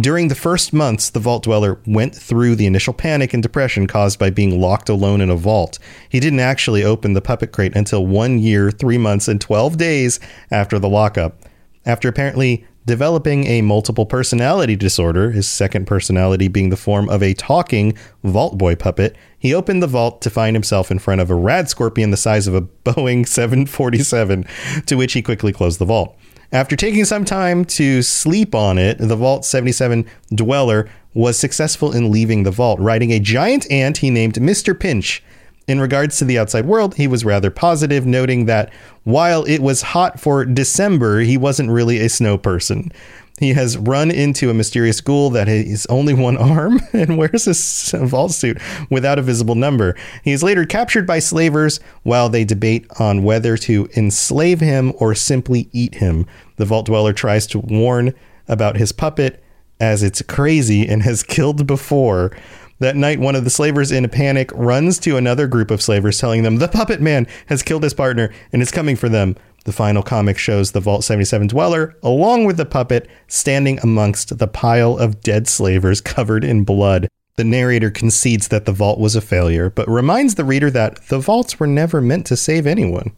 during 0.00 0.28
the 0.28 0.34
first 0.34 0.72
months, 0.72 1.10
the 1.10 1.20
vault 1.20 1.44
dweller 1.44 1.80
went 1.86 2.14
through 2.14 2.54
the 2.56 2.66
initial 2.66 2.92
panic 2.92 3.32
and 3.32 3.42
depression 3.42 3.86
caused 3.86 4.18
by 4.18 4.30
being 4.30 4.60
locked 4.60 4.88
alone 4.88 5.20
in 5.20 5.30
a 5.30 5.36
vault. 5.36 5.78
He 6.08 6.20
didn't 6.20 6.40
actually 6.40 6.84
open 6.84 7.14
the 7.14 7.22
puppet 7.22 7.52
crate 7.52 7.74
until 7.74 8.06
one 8.06 8.38
year, 8.38 8.70
three 8.70 8.98
months, 8.98 9.26
and 9.28 9.40
12 9.40 9.78
days 9.78 10.20
after 10.50 10.78
the 10.78 10.88
lockup. 10.88 11.40
After 11.86 12.08
apparently 12.08 12.66
developing 12.84 13.46
a 13.46 13.62
multiple 13.62 14.06
personality 14.06 14.76
disorder, 14.76 15.32
his 15.32 15.48
second 15.48 15.86
personality 15.86 16.48
being 16.48 16.70
the 16.70 16.76
form 16.76 17.08
of 17.08 17.22
a 17.22 17.34
talking 17.34 17.96
Vault 18.22 18.58
Boy 18.58 18.76
puppet, 18.76 19.16
he 19.38 19.54
opened 19.54 19.82
the 19.82 19.88
vault 19.88 20.22
to 20.22 20.30
find 20.30 20.54
himself 20.54 20.90
in 20.90 20.98
front 20.98 21.20
of 21.20 21.30
a 21.30 21.34
rad 21.34 21.68
scorpion 21.68 22.10
the 22.10 22.16
size 22.16 22.46
of 22.46 22.54
a 22.54 22.62
Boeing 22.84 23.26
747, 23.26 24.44
to 24.86 24.96
which 24.96 25.14
he 25.14 25.22
quickly 25.22 25.52
closed 25.52 25.78
the 25.78 25.84
vault. 25.84 26.16
After 26.52 26.76
taking 26.76 27.04
some 27.04 27.24
time 27.24 27.64
to 27.64 28.02
sleep 28.02 28.54
on 28.54 28.78
it, 28.78 28.98
the 28.98 29.16
Vault 29.16 29.44
77 29.44 30.06
dweller 30.34 30.88
was 31.12 31.38
successful 31.38 31.92
in 31.92 32.10
leaving 32.10 32.42
the 32.42 32.50
vault, 32.50 32.78
riding 32.78 33.10
a 33.10 33.18
giant 33.18 33.70
ant 33.70 33.98
he 33.98 34.10
named 34.10 34.34
Mr. 34.34 34.78
Pinch. 34.78 35.22
In 35.68 35.80
regards 35.80 36.18
to 36.18 36.24
the 36.24 36.38
outside 36.38 36.64
world, 36.64 36.94
he 36.94 37.08
was 37.08 37.24
rather 37.24 37.50
positive, 37.50 38.06
noting 38.06 38.46
that 38.46 38.72
while 39.02 39.44
it 39.44 39.58
was 39.58 39.82
hot 39.82 40.20
for 40.20 40.44
December, 40.44 41.20
he 41.20 41.36
wasn't 41.36 41.70
really 41.70 41.98
a 41.98 42.08
snow 42.08 42.38
person. 42.38 42.92
He 43.40 43.52
has 43.52 43.76
run 43.76 44.10
into 44.10 44.48
a 44.48 44.54
mysterious 44.54 45.00
ghoul 45.00 45.30
that 45.30 45.48
has 45.48 45.84
only 45.86 46.14
one 46.14 46.36
arm 46.38 46.80
and 46.92 47.18
wears 47.18 47.92
a 47.92 48.06
vault 48.06 48.32
suit 48.32 48.58
without 48.90 49.18
a 49.18 49.22
visible 49.22 49.56
number. 49.56 49.96
He 50.22 50.32
is 50.32 50.42
later 50.42 50.64
captured 50.64 51.06
by 51.06 51.18
slavers 51.18 51.80
while 52.04 52.28
they 52.28 52.44
debate 52.44 52.86
on 53.00 53.24
whether 53.24 53.56
to 53.58 53.88
enslave 53.96 54.60
him 54.60 54.92
or 54.98 55.14
simply 55.14 55.68
eat 55.72 55.96
him. 55.96 56.26
The 56.56 56.64
vault 56.64 56.86
dweller 56.86 57.12
tries 57.12 57.46
to 57.48 57.58
warn 57.58 58.14
about 58.48 58.76
his 58.76 58.92
puppet 58.92 59.42
as 59.80 60.02
it's 60.02 60.22
crazy 60.22 60.86
and 60.86 61.02
has 61.02 61.22
killed 61.22 61.66
before. 61.66 62.34
That 62.78 62.96
night, 62.96 63.18
one 63.18 63.34
of 63.34 63.44
the 63.44 63.50
slavers 63.50 63.90
in 63.90 64.04
a 64.04 64.08
panic 64.08 64.50
runs 64.52 64.98
to 65.00 65.16
another 65.16 65.46
group 65.46 65.70
of 65.70 65.80
slavers, 65.80 66.18
telling 66.18 66.42
them 66.42 66.56
the 66.56 66.68
puppet 66.68 67.00
man 67.00 67.26
has 67.46 67.62
killed 67.62 67.82
his 67.82 67.94
partner 67.94 68.32
and 68.52 68.60
is 68.60 68.70
coming 68.70 68.96
for 68.96 69.08
them. 69.08 69.36
The 69.64 69.72
final 69.72 70.02
comic 70.02 70.38
shows 70.38 70.72
the 70.72 70.80
Vault 70.80 71.02
77 71.02 71.48
dweller, 71.48 71.96
along 72.02 72.44
with 72.44 72.56
the 72.56 72.66
puppet, 72.66 73.08
standing 73.28 73.80
amongst 73.80 74.38
the 74.38 74.46
pile 74.46 74.96
of 74.98 75.22
dead 75.22 75.48
slavers 75.48 76.00
covered 76.00 76.44
in 76.44 76.64
blood. 76.64 77.08
The 77.36 77.44
narrator 77.44 77.90
concedes 77.90 78.48
that 78.48 78.64
the 78.64 78.72
vault 78.72 78.98
was 78.98 79.16
a 79.16 79.20
failure, 79.20 79.68
but 79.68 79.88
reminds 79.88 80.36
the 80.36 80.44
reader 80.44 80.70
that 80.70 81.08
the 81.08 81.18
vaults 81.18 81.58
were 81.58 81.66
never 81.66 82.00
meant 82.00 82.26
to 82.26 82.36
save 82.36 82.66
anyone. 82.66 83.12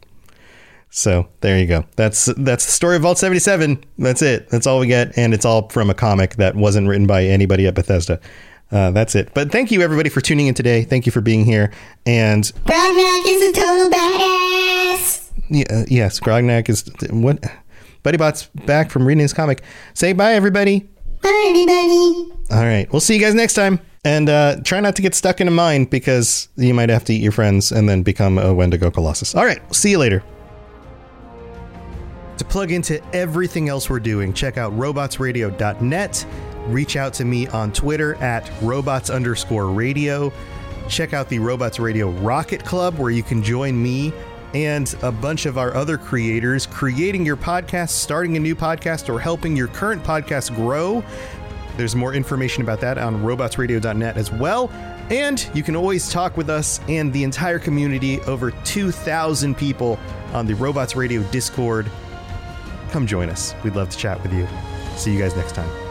So 0.89 1.27
there 1.41 1.59
you 1.59 1.67
go. 1.67 1.85
That's 1.95 2.25
that's 2.37 2.65
the 2.65 2.71
story 2.71 2.95
of 2.95 3.03
Vault 3.03 3.19
77. 3.19 3.83
That's 3.97 4.21
it. 4.21 4.49
That's 4.49 4.65
all 4.65 4.79
we 4.79 4.87
get, 4.87 5.17
and 5.17 5.33
it's 5.33 5.45
all 5.45 5.69
from 5.69 5.89
a 5.89 5.93
comic 5.93 6.35
that 6.37 6.55
wasn't 6.55 6.87
written 6.87 7.05
by 7.05 7.25
anybody 7.25 7.67
at 7.67 7.75
Bethesda. 7.75 8.19
Uh, 8.71 8.91
that's 8.91 9.15
it. 9.15 9.33
But 9.33 9.51
thank 9.51 9.71
you 9.71 9.81
everybody 9.81 10.09
for 10.09 10.21
tuning 10.21 10.47
in 10.47 10.53
today. 10.53 10.83
Thank 10.83 11.05
you 11.05 11.11
for 11.11 11.21
being 11.21 11.43
here. 11.43 11.71
And 12.05 12.43
Grognak 12.43 13.23
is 13.25 13.49
a 13.49 13.59
total 13.59 13.89
badass. 13.89 15.31
yeah, 15.49 15.65
uh, 15.69 15.85
yes, 15.87 16.19
Grognak 16.19 16.69
is 16.69 16.89
what. 17.09 17.43
Buddy 18.01 18.17
Bot's 18.17 18.45
back 18.65 18.91
from 18.91 19.05
reading 19.05 19.21
his 19.21 19.33
comic. 19.33 19.61
Say 19.93 20.13
bye, 20.13 20.33
everybody. 20.33 20.87
Bye, 21.21 21.45
everybody. 21.49 22.31
All 22.51 22.65
right, 22.65 22.87
we'll 22.91 23.01
see 23.01 23.15
you 23.15 23.19
guys 23.19 23.35
next 23.35 23.55
time. 23.55 23.79
And 24.05 24.29
uh, 24.29 24.57
try 24.63 24.79
not 24.79 24.95
to 24.95 25.01
get 25.01 25.13
stuck 25.13 25.41
in 25.41 25.47
a 25.49 25.51
mine 25.51 25.83
because 25.83 26.47
you 26.55 26.73
might 26.73 26.89
have 26.89 27.03
to 27.05 27.13
eat 27.13 27.21
your 27.21 27.33
friends 27.33 27.73
and 27.73 27.89
then 27.89 28.03
become 28.03 28.37
a 28.37 28.53
Wendigo 28.53 28.89
Colossus. 28.89 29.35
All 29.35 29.43
right, 29.43 29.61
see 29.75 29.91
you 29.91 29.97
later. 29.97 30.23
To 32.37 32.45
plug 32.45 32.71
into 32.71 33.03
everything 33.13 33.67
else 33.67 33.89
we're 33.89 33.99
doing, 33.99 34.31
check 34.31 34.57
out 34.57 34.71
robotsradio.net. 34.77 36.25
Reach 36.71 36.95
out 36.95 37.13
to 37.15 37.25
me 37.25 37.47
on 37.47 37.71
Twitter 37.71 38.15
at 38.15 38.49
robots 38.61 39.09
underscore 39.09 39.67
radio. 39.71 40.31
Check 40.87 41.13
out 41.13 41.29
the 41.29 41.39
Robots 41.39 41.79
Radio 41.79 42.09
Rocket 42.09 42.63
Club, 42.63 42.97
where 42.97 43.11
you 43.11 43.23
can 43.23 43.43
join 43.43 43.81
me 43.81 44.13
and 44.53 44.95
a 45.03 45.11
bunch 45.11 45.45
of 45.45 45.57
our 45.57 45.73
other 45.75 45.97
creators 45.97 46.65
creating 46.65 47.25
your 47.25 47.37
podcast, 47.37 47.89
starting 47.89 48.35
a 48.37 48.39
new 48.39 48.55
podcast, 48.55 49.13
or 49.13 49.19
helping 49.19 49.55
your 49.55 49.67
current 49.67 50.03
podcast 50.03 50.55
grow. 50.55 51.03
There's 51.77 51.95
more 51.95 52.13
information 52.13 52.63
about 52.63 52.81
that 52.81 52.97
on 52.97 53.23
robotsradio.net 53.23 54.17
as 54.17 54.31
well. 54.31 54.69
And 55.09 55.47
you 55.53 55.63
can 55.63 55.75
always 55.75 56.11
talk 56.11 56.37
with 56.37 56.49
us 56.49 56.79
and 56.87 57.11
the 57.13 57.23
entire 57.23 57.59
community, 57.59 58.19
over 58.21 58.51
2,000 58.51 59.55
people 59.55 59.99
on 60.33 60.45
the 60.45 60.55
Robots 60.55 60.95
Radio 60.95 61.23
Discord. 61.31 61.89
Come 62.91 63.07
join 63.07 63.29
us. 63.29 63.55
We'd 63.63 63.75
love 63.75 63.89
to 63.89 63.97
chat 63.97 64.21
with 64.21 64.33
you. 64.33 64.47
See 64.97 65.13
you 65.13 65.19
guys 65.19 65.35
next 65.35 65.55
time. 65.55 65.88